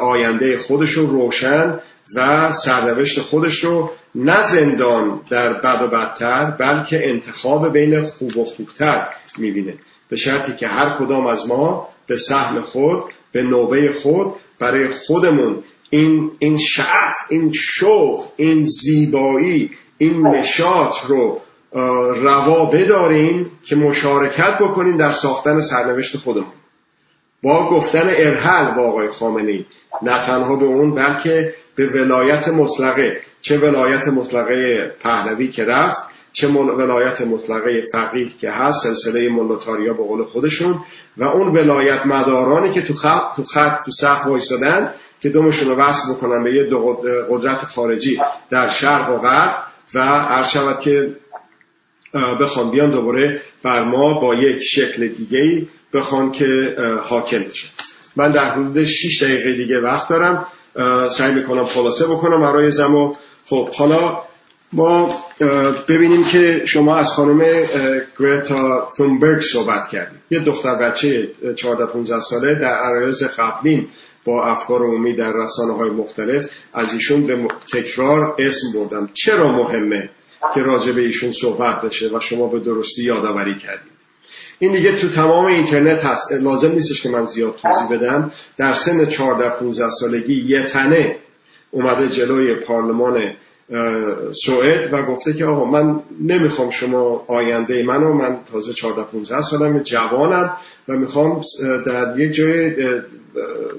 آینده 0.00 0.58
خودش 0.58 0.90
رو 0.90 1.06
روشن 1.06 1.80
و 2.14 2.52
سرنوشت 2.52 3.20
خودش 3.20 3.64
رو 3.64 3.90
نه 4.14 4.46
زندان 4.46 5.20
در 5.30 5.52
بد 5.52 5.82
و 5.82 5.86
بدتر 5.86 6.50
بلکه 6.50 7.08
انتخاب 7.10 7.72
بین 7.72 8.06
خوب 8.06 8.36
و 8.36 8.44
خوبتر 8.44 9.06
می‌بینه. 9.38 9.74
به 10.08 10.16
شرطی 10.16 10.52
که 10.52 10.66
هر 10.66 10.96
کدام 10.98 11.26
از 11.26 11.48
ما 11.48 11.88
به 12.06 12.16
سهم 12.16 12.60
خود 12.60 13.02
به 13.32 13.42
نوبه 13.42 13.92
خود 13.92 14.32
برای 14.58 14.88
خودمون 14.88 15.62
این 15.90 16.30
این 16.38 16.58
شعف 16.58 17.14
این 17.28 17.52
شوق 17.52 18.28
این 18.36 18.64
زیبایی 18.64 19.70
این 19.98 20.26
نشاط 20.26 20.94
رو 21.08 21.40
روا 21.74 22.64
بداریم 22.64 23.50
که 23.64 23.76
مشارکت 23.76 24.58
بکنیم 24.60 24.96
در 24.96 25.10
ساختن 25.10 25.60
سرنوشت 25.60 26.16
خودمون. 26.16 26.52
با 27.42 27.70
گفتن 27.70 28.10
ارحل 28.16 28.74
با 28.74 28.82
آقای 28.82 29.08
خامنی 29.08 29.66
نه 30.02 30.26
تنها 30.26 30.56
به 30.56 30.64
اون 30.64 30.94
بلکه 30.94 31.54
به 31.74 31.86
ولایت 31.88 32.48
مطلقه. 32.48 33.20
چه 33.40 33.58
ولایت 33.58 34.08
مطلقه 34.08 34.88
پهلوی 35.00 35.48
که 35.48 35.64
رفت 35.64 36.02
چه 36.32 36.48
ولایت 36.48 37.20
مطلقه 37.20 37.88
فقیه 37.92 38.28
که 38.40 38.50
هست 38.50 38.82
سلسله 38.82 39.28
ملوتاریا 39.28 39.92
به 39.92 40.02
قول 40.02 40.24
خودشون. 40.24 40.80
و 41.16 41.24
اون 41.24 41.48
ولایت 41.56 42.06
مدارانی 42.06 42.72
که 42.72 42.82
تو 42.82 42.94
خط 42.94 43.36
تو 43.36 43.44
خط 43.44 43.84
تو 43.84 43.90
سخت 43.90 44.26
وایسادن 44.26 44.94
که 45.20 45.28
دومشون 45.28 45.68
رو 45.68 45.74
وصل 45.74 46.12
بکنن 46.12 46.44
به 46.44 46.54
یه 46.54 46.70
قدرت 47.30 47.64
خارجی 47.64 48.20
در 48.50 48.68
شرق 48.68 49.10
و 49.10 49.18
غرب. 49.18 49.72
و 49.94 50.00
هر 50.00 50.42
شود 50.42 50.80
که 50.80 51.16
بخوان 52.14 52.70
بیان 52.70 52.90
دوباره 52.90 53.40
بر 53.62 53.84
ما 53.84 54.20
با 54.20 54.34
یک 54.34 54.62
شکل 54.62 55.08
دیگه 55.08 55.38
ای 55.38 55.66
بخوان 55.94 56.32
که 56.32 56.76
حاکم 57.04 57.38
بشه. 57.38 57.68
من 58.16 58.30
در 58.30 58.50
حدود 58.50 58.84
6 58.84 59.22
دقیقه 59.22 59.56
دیگه 59.56 59.80
وقت 59.80 60.08
دارم. 60.08 60.46
سعی 61.10 61.34
می‌کنم 61.34 61.64
خلاصه 61.64 62.06
بکنم 62.06 62.40
برای 62.40 62.70
زمان 62.70 63.12
خب 63.46 63.68
حالا 63.68 64.18
ما 64.72 65.14
ببینیم 65.88 66.24
که 66.24 66.62
شما 66.66 66.96
از 66.96 67.08
خانم 67.08 67.64
گریتا 68.18 68.92
تونبرگ 68.96 69.40
صحبت 69.40 69.88
کردیم 69.92 70.18
یه 70.30 70.38
دختر 70.38 70.74
بچه 70.74 71.28
14-15 71.56 72.04
ساله 72.04 72.54
در 72.54 72.74
عرایز 72.74 73.22
قبلین 73.22 73.88
با 74.24 74.44
افکار 74.44 74.82
عمومی 74.82 75.12
در 75.12 75.32
رسانه 75.32 75.72
های 75.76 75.90
مختلف 75.90 76.50
از 76.74 76.94
ایشون 76.94 77.26
به 77.26 77.48
تکرار 77.72 78.34
اسم 78.38 78.66
بردم. 78.78 79.08
چرا 79.14 79.52
مهمه؟ 79.52 80.10
که 80.54 80.62
راجع 80.62 80.92
به 80.92 81.00
ایشون 81.00 81.32
صحبت 81.32 81.82
بشه 81.82 82.10
و 82.14 82.20
شما 82.20 82.46
به 82.46 82.60
درستی 82.60 83.04
یادآوری 83.04 83.54
کردید. 83.58 83.92
این 84.58 84.72
دیگه 84.72 84.92
تو 84.92 85.08
تمام 85.08 85.46
اینترنت 85.46 86.04
هست. 86.04 86.32
لازم 86.32 86.72
نیستش 86.72 87.02
که 87.02 87.08
من 87.08 87.26
زیاد 87.26 87.56
توضیح 87.62 87.98
بدم. 87.98 88.32
در 88.56 88.72
سن 88.72 89.06
14 89.06 89.50
15 89.50 89.90
سالگی 89.90 90.44
یه 90.48 90.66
تنه 90.66 91.16
اومده 91.70 92.08
جلوی 92.08 92.54
پارلمان 92.54 93.32
سوئد 94.30 94.92
و 94.92 95.02
گفته 95.02 95.32
که 95.32 95.44
آقا 95.44 95.64
من 95.64 96.00
نمی‌خوام 96.20 96.70
شما 96.70 97.24
آینده 97.28 97.82
منو 97.82 98.12
من 98.12 98.38
تازه 98.52 98.72
14 98.72 99.02
15 99.02 99.42
سالم 99.42 99.78
جوانم 99.78 100.56
و 100.88 100.92
می‌خوام 100.92 101.42
در 101.86 102.14
یک 102.18 102.32
جای 102.32 102.72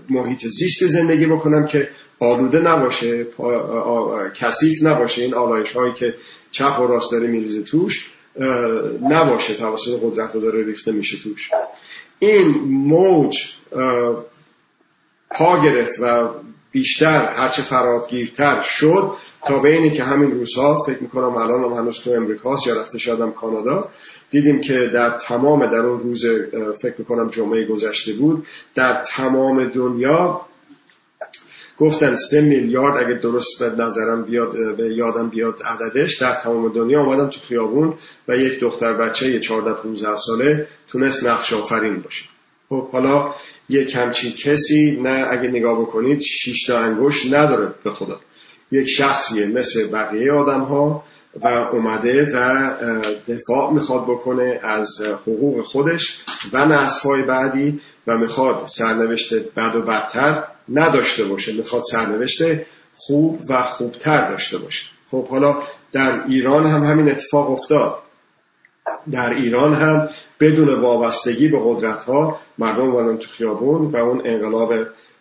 محیط 0.09 0.47
زیست 0.47 0.85
زندگی 0.85 1.25
بکنم 1.25 1.65
که 1.65 1.89
آلوده 2.19 2.59
نباشه 2.59 3.27
کثیف 4.35 4.83
نباشه. 4.83 5.21
این 5.21 5.33
آلایش 5.33 5.71
هایی 5.71 5.93
که 5.93 6.13
چپ 6.53 6.79
و 6.79 6.87
راست 6.87 7.11
داره 7.11 7.27
میریزه 7.27 7.61
توش 7.63 8.11
نباشه 9.09 9.53
توسط 9.53 9.99
قدرت 10.03 10.33
داره 10.33 10.65
ریخته 10.65 10.91
میشه 10.91 11.17
توش. 11.23 11.49
این 12.19 12.47
موج 12.67 13.37
پا 15.31 15.61
گرفت 15.63 15.93
و 15.99 16.29
بیشتر 16.71 17.33
هرچه 17.37 17.61
فرادگیرتر 17.61 18.61
شد 18.61 19.11
تا 19.45 19.59
به 19.59 19.73
اینی 19.73 19.91
که 19.91 20.03
همین 20.03 20.31
روزها 20.31 20.83
فکر 20.83 20.99
می‌کنم 20.99 21.35
الان 21.37 21.63
هم 21.63 21.73
هنوز 21.73 21.99
تو 21.99 22.11
امریکاست 22.11 22.67
یا 22.67 22.81
رفته 22.81 22.97
شدم 22.97 23.31
کانادا 23.31 23.89
دیدیم 24.31 24.61
که 24.61 24.87
در 24.93 25.17
تمام 25.17 25.65
در 25.65 25.79
اون 25.79 25.99
روز 25.99 26.25
فکر 26.81 26.95
می‌کنم 26.97 27.29
جمعه 27.29 27.65
گذشته 27.65 28.13
بود 28.13 28.45
در 28.75 29.03
تمام 29.07 29.69
دنیا 29.69 30.41
گفتن 31.77 32.15
سه 32.15 32.41
میلیارد 32.41 33.03
اگه 33.05 33.19
درست 33.19 33.59
به 33.59 33.83
نظرم 33.83 34.23
بیاد 34.23 34.77
به 34.77 34.95
یادم 34.95 35.29
بیاد 35.29 35.59
عددش 35.65 36.17
در 36.17 36.35
تمام 36.35 36.73
دنیا 36.73 37.01
آمدن 37.01 37.29
تو 37.29 37.39
خیابون 37.39 37.93
و 38.27 38.37
یک 38.37 38.59
دختر 38.59 38.93
بچه 38.93 39.39
14 39.39 39.73
15 39.73 40.15
ساله 40.15 40.67
تونست 40.87 41.27
نقش 41.27 41.53
آفرین 41.53 41.99
باشه. 41.99 42.25
خب 42.69 42.89
حالا 42.89 43.33
یک 43.69 43.95
همچین 43.95 44.31
کسی 44.31 44.99
نه 45.01 45.27
اگه 45.31 45.49
نگاه 45.49 45.81
بکنید 45.81 46.21
شش 46.21 46.65
تا 46.67 46.79
انگوش 46.79 47.33
نداره 47.33 47.73
به 47.83 47.91
خدا. 47.91 48.19
یک 48.71 48.89
شخصیه 48.89 49.45
مثل 49.45 49.91
بقیه 49.91 50.31
آدم 50.31 50.61
ها 50.61 51.03
و 51.41 51.47
اومده 51.47 52.31
و 52.33 52.69
دفاع 53.27 53.73
می‌خواد 53.73 54.03
بکنه 54.03 54.59
از 54.63 55.01
حقوق 55.01 55.61
خودش 55.61 56.19
و 56.53 56.65
نسل 56.65 57.21
بعدی 57.21 57.79
و 58.07 58.17
می‌خواد 58.17 58.67
سرنوشت 58.67 59.33
بد 59.33 59.75
و 59.75 59.81
بدتر 59.81 60.43
نداشته 60.69 61.23
باشه 61.25 61.53
می‌خواد 61.53 61.83
سرنوشت 61.83 62.43
خوب 62.95 63.41
و 63.49 63.63
خوبتر 63.63 64.29
داشته 64.29 64.57
باشه. 64.57 64.85
خب 65.11 65.27
حالا 65.27 65.63
در 65.91 66.23
ایران 66.27 66.65
هم 66.65 66.83
همین 66.83 67.11
اتفاق 67.11 67.51
افتاد. 67.51 67.99
در 69.11 69.33
ایران 69.33 69.73
هم 69.73 70.09
بدون 70.39 70.81
وابستگی 70.81 71.47
به 71.47 71.59
قدرت 71.63 72.03
ها 72.03 72.39
مردم 72.57 72.89
اومدن 72.89 73.17
تو 73.17 73.27
خیابون 73.29 73.91
و 73.91 73.95
اون 73.95 74.21
انقلاب 74.25 74.73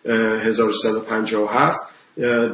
1357 0.05 1.79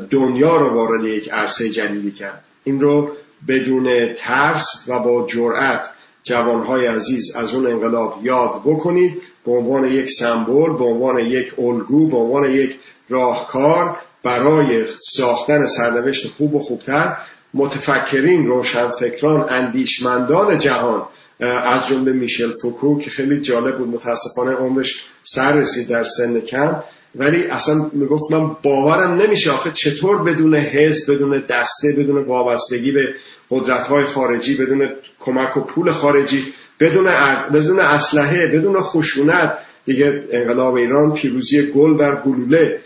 دنیا 0.09 0.57
رو 0.57 0.69
وارد 0.69 1.03
یک 1.03 1.29
عرصه 1.29 1.69
جدیدی 1.69 2.11
کرد. 2.11 2.43
این 2.63 2.81
رو 2.81 3.11
بدون 3.47 4.13
ترس 4.13 4.85
و 4.87 4.99
با 4.99 5.25
جرأت 5.27 5.89
جوانهای 6.23 6.85
عزیز 6.85 7.35
از 7.35 7.53
اون 7.53 7.67
انقلاب 7.67 8.19
یاد 8.23 8.61
بکنید. 8.65 9.21
به 9.45 9.51
عنوان 9.51 9.91
یک 9.91 10.09
سمبل 10.09 10.77
به 10.77 10.85
عنوان 10.85 11.19
یک 11.19 11.59
الگو 11.59 12.07
به 12.07 12.17
عنوان 12.17 12.49
یک 12.49 12.79
راهکار 13.09 13.97
برای 14.23 14.85
ساختن 15.01 15.65
سرنوشت 15.65 16.27
خوب 16.27 16.55
و 16.55 16.59
خوبتر 16.59 17.17
متفکرین 17.53 18.47
روشنفکران 18.47 19.45
اندیشمندان 19.49 20.59
جهان 20.59 21.03
از 21.39 21.87
جمله 21.87 22.11
میشل 22.11 22.51
فوکو 22.61 22.99
که 22.99 23.09
خیلی 23.09 23.41
جالب 23.41 23.77
بود 23.77 23.87
متاسفانه 23.87 24.51
عمرش 24.51 25.03
سر 25.23 25.51
رسید 25.51 25.87
در 25.87 26.03
سن 26.03 26.39
کم. 26.39 26.83
ولی 27.15 27.43
اصلا 27.43 27.89
می‌گفت 27.93 28.31
من 28.31 28.55
باورم 28.63 29.21
نمیشه 29.21 29.51
آخه 29.51 29.71
چطور 29.71 30.23
بدون 30.23 30.55
حزب 30.55 31.13
بدون 31.13 31.43
دسته 31.49 31.91
بدون 31.97 32.23
وابستگی 32.23 32.91
به 32.91 33.13
قدرت 33.51 33.87
های 33.87 34.03
خارجی 34.03 34.57
بدون 34.57 34.89
کمک 35.19 35.57
و 35.57 35.61
پول 35.61 35.91
خارجی 35.91 36.53
بدون 36.79 37.05
بدون 37.53 37.79
اسلحه 37.79 38.47
بدون 38.47 38.81
خشونت. 38.81 39.57
دیگه 39.85 40.23
انقلاب 40.31 40.75
ایران 40.75 41.13
پیروزی 41.13 41.71
گل 41.71 41.97
بر 41.97 42.15
گلوله 42.15 42.79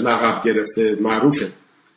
لقب 0.00 0.42
گرفته 0.44 0.96
معروفه. 1.00 1.48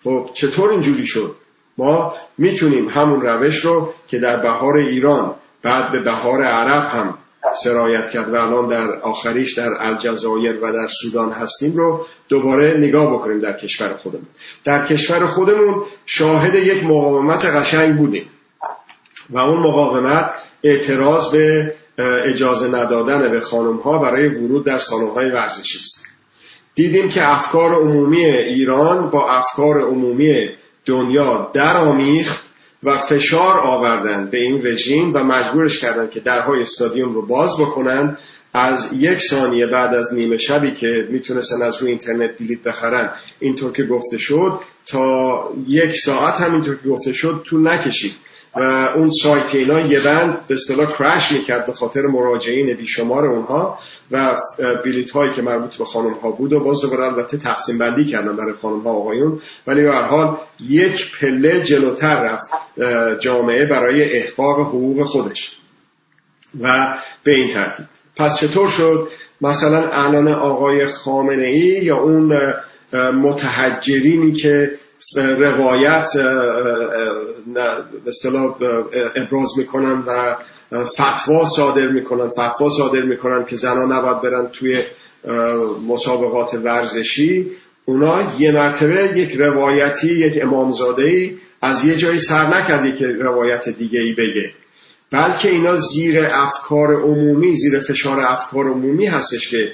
خب 0.03 0.29
چطور 0.33 0.69
اینجوری 0.69 1.07
شد؟ 1.07 1.35
ما 1.77 2.15
می‌تونیم 2.37 2.89
همون 2.89 3.21
روش 3.21 3.65
رو 3.65 3.93
که 4.07 4.19
در 4.19 4.41
بهار 4.41 4.77
ایران 4.77 5.35
بعد 5.63 5.91
به 5.91 5.99
بهار 5.99 6.43
عرب 6.43 6.91
هم 6.91 7.17
سرایت 7.63 8.09
کرد 8.09 8.33
و 8.33 8.35
الان 8.35 8.67
در 8.67 8.91
آخریش 8.91 9.53
در 9.53 9.69
الجزایر 9.79 10.59
و 10.63 10.73
در 10.73 10.87
سودان 10.87 11.31
هستیم 11.31 11.77
رو 11.77 12.05
دوباره 12.29 12.77
نگاه 12.77 13.13
بکنیم 13.13 13.39
در 13.39 13.53
کشور 13.53 13.93
خودمون. 13.93 14.27
در 14.63 14.85
کشور 14.85 15.25
خودمون 15.25 15.83
شاهد 16.05 16.55
یک 16.55 16.83
مقاومت 16.83 17.45
قشنگ 17.45 17.97
بودیم. 17.97 18.29
و 19.29 19.37
اون 19.37 19.59
مقاومت 19.59 20.31
اعتراض 20.63 21.31
به 21.31 21.73
اجازه 22.25 22.67
ندادن 22.67 23.31
به 23.31 23.39
خانم 23.39 23.77
ها 23.77 23.97
برای 23.97 24.27
ورود 24.27 24.65
در 24.65 24.77
سالن 24.77 25.07
های 25.07 25.31
ورزشی 25.31 25.79
است. 25.79 26.05
دیدیم 26.75 27.09
که 27.09 27.31
افکار 27.31 27.71
عمومی 27.75 28.25
ایران 28.25 29.09
با 29.09 29.29
افکار 29.29 29.81
عمومی 29.81 30.49
دنیا 30.85 31.51
درآمیخت 31.53 32.45
و 32.83 32.97
فشار 32.97 33.59
آوردن 33.59 34.29
به 34.31 34.37
این 34.37 34.67
رژیم 34.67 35.13
و 35.13 35.23
مجبورش 35.23 35.79
کردن 35.79 36.09
که 36.09 36.19
درهای 36.19 36.61
استادیوم 36.61 37.13
رو 37.13 37.25
باز 37.25 37.53
بکنن. 37.59 38.17
از 38.53 38.93
یک 38.93 39.19
ثانیه 39.19 39.67
بعد 39.67 39.93
از 39.93 40.13
نیمه 40.13 40.37
شبی 40.37 40.71
که 40.71 41.07
می‌تونستن 41.09 41.65
از 41.65 41.81
روی 41.81 41.89
اینترنت 41.89 42.37
بلیط 42.39 42.63
بخرن 42.63 43.13
اینطور 43.39 43.71
که 43.71 43.83
گفته 43.83 44.17
شد 44.17 44.59
تا 44.85 45.43
یک 45.67 45.95
ساعت 45.95 46.41
همینطور 46.41 46.75
که 46.83 46.89
گفته 46.89 47.13
شد 47.13 47.41
تو 47.45 47.57
نکشید. 47.57 48.15
و 48.59 48.89
اون 48.95 49.09
سایت 49.09 49.55
اینا 49.55 49.79
یه 49.79 49.99
بند 49.99 50.47
به 50.47 50.53
اصطلاح 50.53 50.97
کرش 50.97 51.31
می‌کرد 51.31 51.65
به 51.65 51.73
خاطر 51.73 52.01
مراجعین 52.01 52.73
بیشمار 52.73 53.25
اونها 53.25 53.79
و 54.11 54.35
بلیت 54.85 55.11
هایی 55.11 55.33
که 55.33 55.41
مربوط 55.41 55.75
به 55.75 55.85
خانم 55.85 56.13
ها 56.13 56.31
بود 56.31 56.53
و 56.53 56.59
باز 56.59 56.81
دوباره 56.81 57.03
البته 57.03 57.37
تقسیم 57.37 57.77
بندی 57.77 58.05
کردن 58.05 58.35
برای 58.35 58.53
خانم 58.61 58.79
ها 58.79 58.89
آقایون. 58.89 59.39
ولی 59.67 59.83
به 59.83 59.95
حال 59.95 60.37
یک 60.59 61.11
پله 61.19 61.61
جلوتر 61.61 62.23
رفت 62.23 62.45
جامعه 63.19 63.65
برای 63.65 64.17
احقاق 64.17 64.59
حقوق 64.59 65.03
خودش 65.03 65.57
و 66.61 66.97
به 67.23 67.31
این 67.31 67.47
ترتیب. 67.47 67.85
پس 68.15 68.39
چطور 68.39 68.67
شد؟ 68.67 69.07
مثلا 69.41 69.89
الان 69.91 70.27
آقای 70.27 70.85
خامنه 70.87 71.43
ای 71.43 71.79
یا 71.83 71.97
اون 71.97 72.53
متحجرینی 72.93 74.31
که 74.31 74.71
روایت 75.15 76.09
به 77.53 78.07
اصطلاح 78.07 78.55
ابراز 79.15 79.49
می‌کنن 79.57 80.03
و 80.07 80.35
فتوا 80.85 81.45
صادر 81.45 81.87
می‌کنن. 81.87 82.29
فتوا 82.29 82.69
صادر 82.69 83.01
می‌کنن 83.01 83.45
که 83.45 83.55
زنان 83.55 83.93
نباید 83.93 84.21
برن 84.21 84.47
توی 84.53 84.83
مسابقات 85.87 86.53
ورزشی. 86.53 87.51
اونا 87.85 88.33
یه 88.39 88.51
مرتبه 88.51 89.11
یک 89.15 89.35
روایتی 89.35 90.07
یک 90.07 90.43
امامزاده 90.43 91.03
ای 91.03 91.37
از 91.61 91.85
یه 91.85 91.95
جایی 91.95 92.19
سر 92.19 92.47
نکرده 92.47 92.91
که 92.91 93.07
روایت 93.07 93.69
دیگه 93.69 93.99
ای 93.99 94.13
بگه. 94.13 94.51
بلکه 95.11 95.49
اینا 95.49 95.75
زیر 95.75 96.27
افکار 96.31 97.01
عمومی 97.01 97.55
زیر 97.55 97.79
فشار 97.79 98.19
افکار 98.21 98.65
عمومی 98.65 99.05
هستش 99.05 99.49
که 99.49 99.71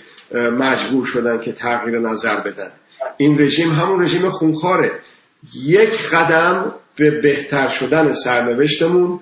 مجبور 0.59 1.05
شدن 1.05 1.41
که 1.41 1.51
تغییر 1.51 1.99
نظر 1.99 2.39
بدن. 2.39 2.71
این 3.17 3.41
رژیم 3.41 3.69
همون 3.69 4.03
رژیم 4.03 4.29
خونخواره. 4.29 4.91
یک 5.65 6.09
قدم 6.09 6.73
به 6.95 7.21
بهتر 7.21 7.67
شدن 7.67 8.11
سرنوشتمون 8.11 9.19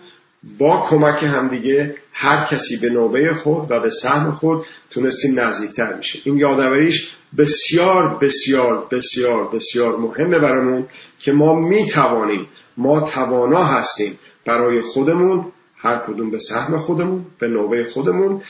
با 0.57 0.87
کمک 0.89 1.23
همدیگه 1.23 1.95
هر 2.13 2.47
کسی 2.51 2.77
به 2.77 2.89
نوبه 2.89 3.33
خود 3.33 3.71
و 3.71 3.79
به 3.79 3.89
سهم 3.89 4.31
خود 4.31 4.65
تونستیم 4.89 5.39
نزدیکتر 5.39 5.93
میشه 5.93 6.19
این 6.23 6.37
یادآوریش 6.37 7.15
بسیار 7.37 8.17
بسیار 8.21 8.87
بسیار 8.91 9.49
بسیار 9.53 9.97
مهمه 9.97 10.39
برامون 10.39 10.87
که 11.19 11.31
ما 11.31 11.55
می‌توانیم 11.55 12.47
ما 12.77 12.99
توانا 12.99 13.63
هستیم 13.63 14.19
برای 14.45 14.81
خودمون 14.81 15.51
هر 15.77 15.97
کدوم 15.97 16.31
به 16.31 16.39
سهم 16.39 16.79
خودمون 16.79 17.25
به 17.39 17.47
نوبه 17.47 17.85
خودمون 17.93 18.41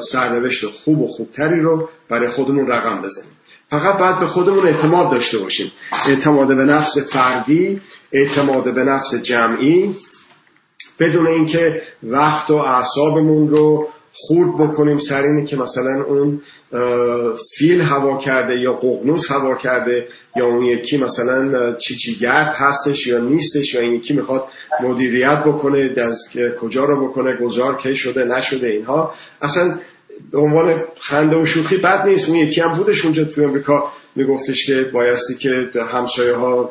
سرنوشت 0.00 0.66
خوب 0.66 1.00
و 1.00 1.08
خوبتری 1.08 1.60
رو 1.60 1.88
برای 2.08 2.30
خودمون 2.30 2.66
رقم 2.66 3.02
بزنیم. 3.02 3.35
فقط 3.70 3.98
باید 3.98 4.18
به 4.20 4.26
خودمون 4.26 4.66
اعتماد 4.66 5.10
داشته 5.10 5.38
باشیم. 5.38 5.72
اعتماد 6.08 6.48
به 6.48 6.64
نفس 6.64 6.98
فردی 6.98 7.80
اعتماد 8.12 8.74
به 8.74 8.84
نفس 8.84 9.14
جمعی 9.14 9.94
بدون 10.98 11.26
اینکه 11.26 11.82
وقت 12.02 12.50
و 12.50 12.54
اعصابمون 12.54 13.48
رو 13.48 13.88
خورد 14.12 14.54
بکنیم 14.54 14.98
سر 14.98 15.22
اینه 15.22 15.44
که 15.44 15.56
مثلا 15.56 16.04
اون 16.04 16.42
فیل 17.58 17.80
هوا 17.80 18.18
کرده 18.18 18.54
یا 18.60 18.72
ققنوس 18.72 19.30
هوا 19.30 19.54
کرده 19.54 20.08
یا 20.36 20.46
اون 20.46 20.64
یکی 20.64 20.98
مثلا 20.98 21.72
چیچیگرد 21.72 22.54
هستش 22.54 23.06
یا 23.06 23.18
نیستش 23.18 23.74
یا 23.74 23.80
این 23.80 23.92
یکی 23.92 24.14
می‌خواد 24.14 24.44
مدیریت 24.80 25.44
بکنه 25.44 25.94
از 25.96 26.28
کجا 26.60 26.84
رو 26.84 27.08
بکنه 27.08 27.36
گذار 27.36 27.76
کی 27.76 27.96
شده 27.96 28.24
نشده 28.24 28.66
اینها. 28.66 29.14
اصلا 29.42 29.78
به 30.32 30.38
عنوان 30.38 30.84
خنده 31.00 31.36
و 31.36 31.44
شوخی 31.44 31.76
بد 31.76 32.08
نیست. 32.08 32.28
اون 32.28 32.38
یکی 32.38 32.60
هم 32.60 32.72
بودش 32.72 33.04
اونجا 33.04 33.24
توی 33.24 33.44
امریکا 33.44 33.92
میگفتش 34.14 34.66
که 34.66 34.90
بایستی 34.92 35.34
که 35.34 35.82
همسایه 35.82 36.34
ها 36.34 36.70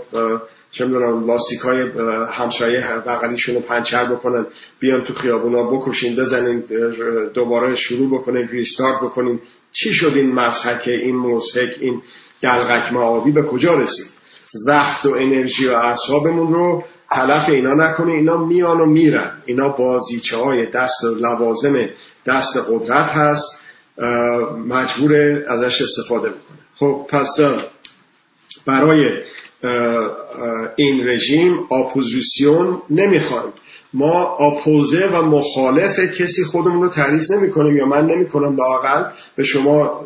چه 0.72 0.86
می‌دونم 0.86 1.28
لاستیک 1.28 1.60
های 1.60 1.82
همسایه 2.30 2.82
بغلیشون 3.08 3.56
رو 3.56 3.62
پنچر 3.62 4.06
بکنن 4.06 4.46
بیان 4.80 5.02
تو 5.02 5.14
خیابونا 5.14 5.64
بکشین 5.64 6.16
بزنین 6.16 6.64
دوباره 7.34 7.76
شروع 7.76 8.20
بکنین 8.20 8.48
restart 8.48 8.96
بکنین. 8.96 9.40
چی 9.72 9.94
شد 9.94 10.12
این 10.16 10.32
مضحک 10.32 10.88
این 10.88 11.16
مضحک 11.16 11.70
این 11.80 12.02
دلقک 12.42 12.94
مآبی 12.94 13.32
به 13.32 13.44
کجا 13.44 13.76
رسید؟ 13.76 14.06
وقت 14.66 15.06
و 15.06 15.10
انرژی 15.10 15.68
و 15.68 15.72
اعصابمون 15.72 16.54
رو 16.54 16.84
تلف 17.12 17.50
اینا 17.50 17.74
نکنه. 17.74 18.14
اینا 18.14 18.38
میان 18.38 18.82
و 18.82 18.86
میرن. 18.86 19.32
اینا 19.46 19.70
بازیچه 19.70 20.38
های 20.38 20.66
دست 20.66 21.04
و 21.04 21.16
لوازم 21.16 21.76
دست 22.28 22.58
قدرت 22.70 23.10
هست 23.10 23.62
مجبور 24.68 25.44
ازش 25.48 25.82
استفاده 25.82 26.30
بکنه 26.30 26.58
خب 26.76 27.06
پس 27.10 27.40
برای 28.66 29.22
این 30.76 31.08
رژیم 31.08 31.60
اپوزیسیون 31.72 32.82
نمی‌خوایم 32.90 33.54
ما 33.94 34.38
اپوزه 34.38 35.08
و 35.08 35.22
مخالف 35.22 36.00
کسی 36.00 36.44
خودمون 36.44 36.82
رو 36.82 36.90
تعریف 36.90 37.32
نمی 37.32 37.52
کنیم 37.52 37.78
یا 37.78 37.86
من 37.86 38.06
نمی 38.06 38.30
کنم 38.30 38.56
لاقل 38.56 39.04
به 39.36 39.44
شما 39.44 40.06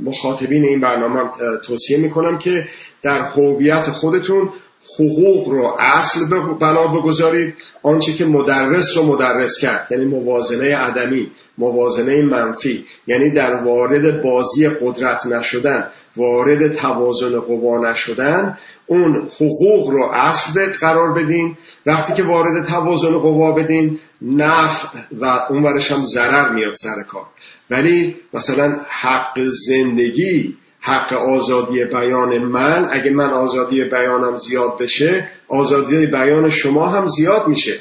مخاطبین 0.00 0.64
این 0.64 0.80
برنامه 0.80 1.30
توصیه 1.66 1.98
می 1.98 2.10
کنم 2.10 2.38
که 2.38 2.68
در 3.02 3.18
هویت 3.18 3.90
خودتون 3.90 4.50
حقوق 4.94 5.48
رو 5.48 5.76
اصل 5.78 6.20
بنا 6.60 6.86
بگذارید 6.86 7.54
آنچه 7.82 8.12
که 8.12 8.24
مدرس 8.24 8.96
رو 8.96 9.02
مدرس 9.02 9.58
کرد. 9.58 9.86
یعنی 9.90 10.04
موازنه 10.04 10.76
عدمی 10.76 11.30
موازنه 11.58 12.22
منفی. 12.22 12.84
یعنی 13.06 13.30
در 13.30 13.54
وارد 13.54 14.22
بازی 14.22 14.68
قدرت 14.68 15.26
نشدن 15.26 15.88
وارد 16.16 16.72
توازن 16.72 17.40
قوا 17.40 17.90
نشدن 17.90 18.58
اون 18.86 19.28
حقوق 19.34 19.90
رو 19.90 20.04
اصل 20.12 20.72
قرار 20.72 21.12
بدین. 21.12 21.56
وقتی 21.86 22.14
که 22.14 22.22
وارد 22.22 22.66
توازن 22.66 23.12
قوا 23.12 23.52
بدین 23.52 23.98
نفع 24.22 24.98
و 25.20 25.24
اون 25.50 25.62
ورش 25.62 25.92
هم 25.92 26.04
ضرر 26.04 26.48
میاد 26.48 26.74
سر 26.74 27.02
کار. 27.02 27.26
ولی 27.70 28.16
مثلا 28.34 28.76
حق 28.88 29.40
زندگی 29.68 30.56
حق 30.88 31.12
آزادی 31.12 31.84
بیان 31.84 32.38
من. 32.38 32.88
اگه 32.90 33.10
من 33.10 33.30
آزادی 33.30 33.84
بیانم 33.84 34.38
زیاد 34.38 34.78
بشه 34.78 35.28
آزادی 35.48 36.06
بیان 36.06 36.50
شما 36.50 36.86
هم 36.86 37.06
زیاد 37.06 37.48
میشه. 37.48 37.78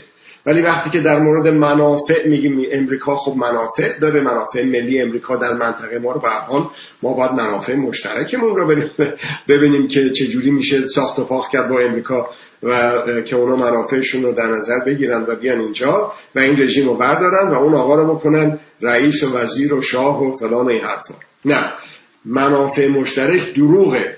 ولی 0.48 0.62
وقتی 0.62 0.90
که 0.90 1.00
در 1.00 1.20
مورد 1.20 1.48
منافع 1.48 2.28
میگیم 2.28 2.66
امریکا 2.72 3.16
خب 3.16 3.38
منافع 3.38 4.00
داره 4.00 4.22
منافع 4.22 4.64
ملی 4.64 5.02
امریکا 5.02 5.36
در 5.36 5.54
منطقه 5.54 6.00
ما 6.00 6.12
رو 6.12 6.20
به 6.20 6.30
حال 6.30 6.64
ما 7.04 7.14
باید 7.14 7.32
منافع 7.32 7.76
مشترکمون 7.76 8.56
رو 8.56 8.68
ببینیم 9.50 9.88
که 9.88 10.10
چجوری 10.10 10.52
میشه 10.52 10.88
ساخت 10.88 11.20
و 11.20 11.26
پاخت 11.26 11.52
کرد 11.52 11.70
با 11.70 11.80
امریکا 11.80 12.30
و 12.64 13.02
که 13.30 13.36
اونا 13.36 13.56
منافعشون 13.56 14.24
رو 14.24 14.34
در 14.34 14.48
نظر 14.48 14.80
بگیرن 14.80 15.26
و 15.28 15.36
بیان 15.36 15.60
اینجا 15.60 16.14
و 16.36 16.40
این 16.40 16.62
رژیم 16.62 16.88
رو 16.88 16.94
بردارن 16.94 17.48
و 17.48 17.54
اون 17.54 17.76
آقا 17.76 17.96
رو 17.96 18.16
بکنن 18.16 18.60
رئیس 18.82 19.24
و 19.24 19.38
وزیر 19.38 19.74
و 19.74 19.82
شاه 19.82 20.24
و 20.24 20.38
فلان 20.38 20.72
این 20.72 20.82
حرفا. 20.82 21.14
نه. 21.46 21.74
منافع 22.28 22.88
مشترک 22.88 23.54
دروغه. 23.56 24.18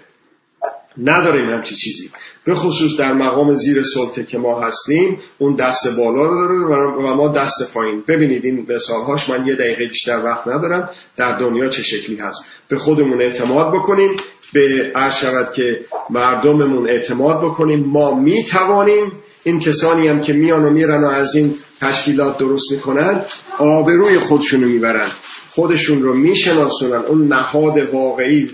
نداریم 0.97 1.49
همچی 1.49 1.76
چیزی. 1.76 2.10
به 2.45 2.55
خصوص 2.55 2.99
در 2.99 3.14
مقام 3.14 3.53
زیر 3.53 3.84
سلطه 3.84 4.24
که 4.24 4.38
ما 4.38 4.62
هستیم 4.62 5.20
اون 5.38 5.55
دست 5.55 5.97
بالا 5.97 6.26
رو 6.26 6.70
داره 6.70 6.91
و 6.93 7.16
ما 7.16 7.28
دست 7.28 7.74
پایین. 7.74 8.03
ببینید 8.07 8.45
این 8.45 8.68
مثالهاش 8.70 9.30
من 9.30 9.47
یه 9.47 9.55
دقیقه 9.55 9.88
بیشتر 9.88 10.22
وقت 10.26 10.47
ندارم. 10.47 10.89
در 11.18 11.38
دنیا 11.39 11.70
چه 11.70 11.84
شکلی 11.84 12.16
هست؟ 12.16 12.45
به 12.68 12.78
خودمون 12.78 13.22
اعتماد 13.22 13.74
بکنیم. 13.74 14.16
به 14.53 14.91
عرض 14.95 15.26
که 15.55 15.86
مردممون 16.10 16.89
اعتماد 16.89 17.43
بکنیم. 17.43 17.80
ما 17.80 18.16
می‌توانیم 18.16 19.12
این 19.43 19.59
کسانی 19.59 20.07
هم 20.07 20.21
که 20.21 20.33
میان 20.33 20.65
و 20.65 20.69
میرن 20.69 21.03
و 21.03 21.07
از 21.07 21.35
این 21.35 21.55
تشکیلات 21.81 22.37
درست 22.37 22.71
می‌کنن 22.71 23.25
آبروی 23.57 24.19
خودشونو 24.19 24.67
می‌برن. 24.67 25.09
خودشون 25.51 26.01
رو 26.01 26.13
میشناسونن. 26.13 27.01
اون 27.01 27.27
نهاد 27.27 27.77
واقعی 27.93 28.49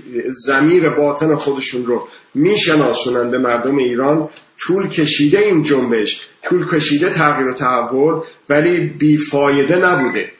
زمیر 0.46 0.90
باطن 0.90 1.36
خودشون 1.36 1.86
رو 1.86 2.08
میشناسونن 2.34 3.32
به 3.32 3.38
مردم 3.38 3.78
ایران. 3.78 4.30
طول 4.60 4.90
کشیده 4.90 5.40
این 5.40 5.64
جنبش. 5.64 6.22
طول 6.44 6.68
کشیده 6.72 7.10
تغییر 7.10 7.48
و 7.48 7.54
تحول 7.54 8.22
ولی 8.50 8.80
بیفایده 8.80 9.86
نبوده. 9.86 10.32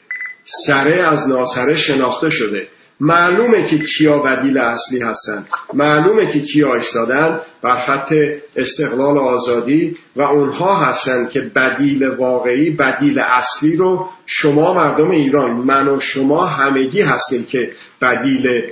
سره 0.44 0.94
از 0.94 1.28
ناسره 1.28 1.76
شناخته 1.76 2.30
شده. 2.30 2.68
معلومه 3.00 3.66
که 3.66 3.78
کیا 3.78 4.18
بدیل 4.18 4.58
اصلی 4.58 5.00
هستن 5.00 5.46
معلومه 5.74 6.32
که 6.32 6.40
کیا 6.40 6.74
ایستادن 6.74 7.40
بر 7.62 7.86
خط 7.86 8.14
استقلال 8.56 9.16
و 9.16 9.20
آزادی 9.20 9.96
و 10.16 10.22
اونها 10.22 10.76
هستن 10.76 11.28
که 11.28 11.40
بدیل 11.40 12.08
واقعی 12.08 12.70
بدیل 12.70 13.18
اصلی 13.18 13.76
رو 13.76 14.08
شما 14.26 14.74
مردم 14.74 15.10
ایران 15.10 15.50
من 15.50 15.88
و 15.88 16.00
شما 16.00 16.46
همگی 16.46 17.00
هستیم 17.00 17.44
که 17.44 17.72
بدیل, 18.02 18.62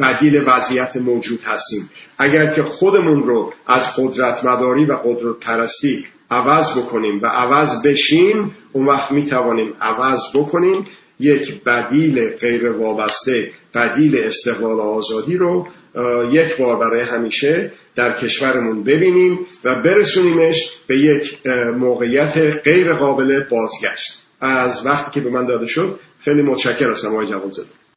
بدیل 0.00 0.42
وضعیت 0.46 0.96
موجود 0.96 1.40
هستیم. 1.42 1.90
اگر 2.18 2.54
که 2.54 2.62
خودمون 2.62 3.22
رو 3.22 3.52
از 3.66 3.96
قدرت 3.96 4.44
مداری 4.44 4.84
و 4.84 4.92
قدرت 4.92 5.36
پرستی 5.40 6.06
عوض 6.30 6.78
بکنیم 6.78 7.20
و 7.22 7.26
عوض 7.26 7.82
بشیم 7.82 8.56
اون 8.72 8.86
وقت 8.86 9.12
می 9.12 9.26
توانیم 9.26 9.74
عوض 9.80 10.20
بکنیم. 10.34 10.86
یک 11.20 11.64
بدیل 11.64 12.28
غیر 12.30 12.70
وابسته 12.70 13.50
بدیل 13.74 14.18
استقلال 14.18 14.80
آزادی 14.80 15.36
رو 15.36 15.66
یک 16.32 16.56
بار 16.58 16.76
برای 16.76 17.02
همیشه 17.02 17.72
در 17.96 18.20
کشورمون 18.22 18.82
ببینیم 18.82 19.38
و 19.64 19.82
برسونیمش 19.82 20.76
به 20.86 20.98
یک 20.98 21.46
موقعیت 21.76 22.38
غیر 22.64 22.92
قابل 22.92 23.44
بازگشت. 23.50 24.20
از 24.40 24.86
وقتی 24.86 25.10
که 25.10 25.20
به 25.20 25.30
من 25.30 25.46
داده 25.46 25.66
شد 25.66 26.00
خیلی 26.24 26.42
متشکر 26.42 26.90
هستم 26.90 27.08
آقای 27.08 27.26
جوان 27.26 27.50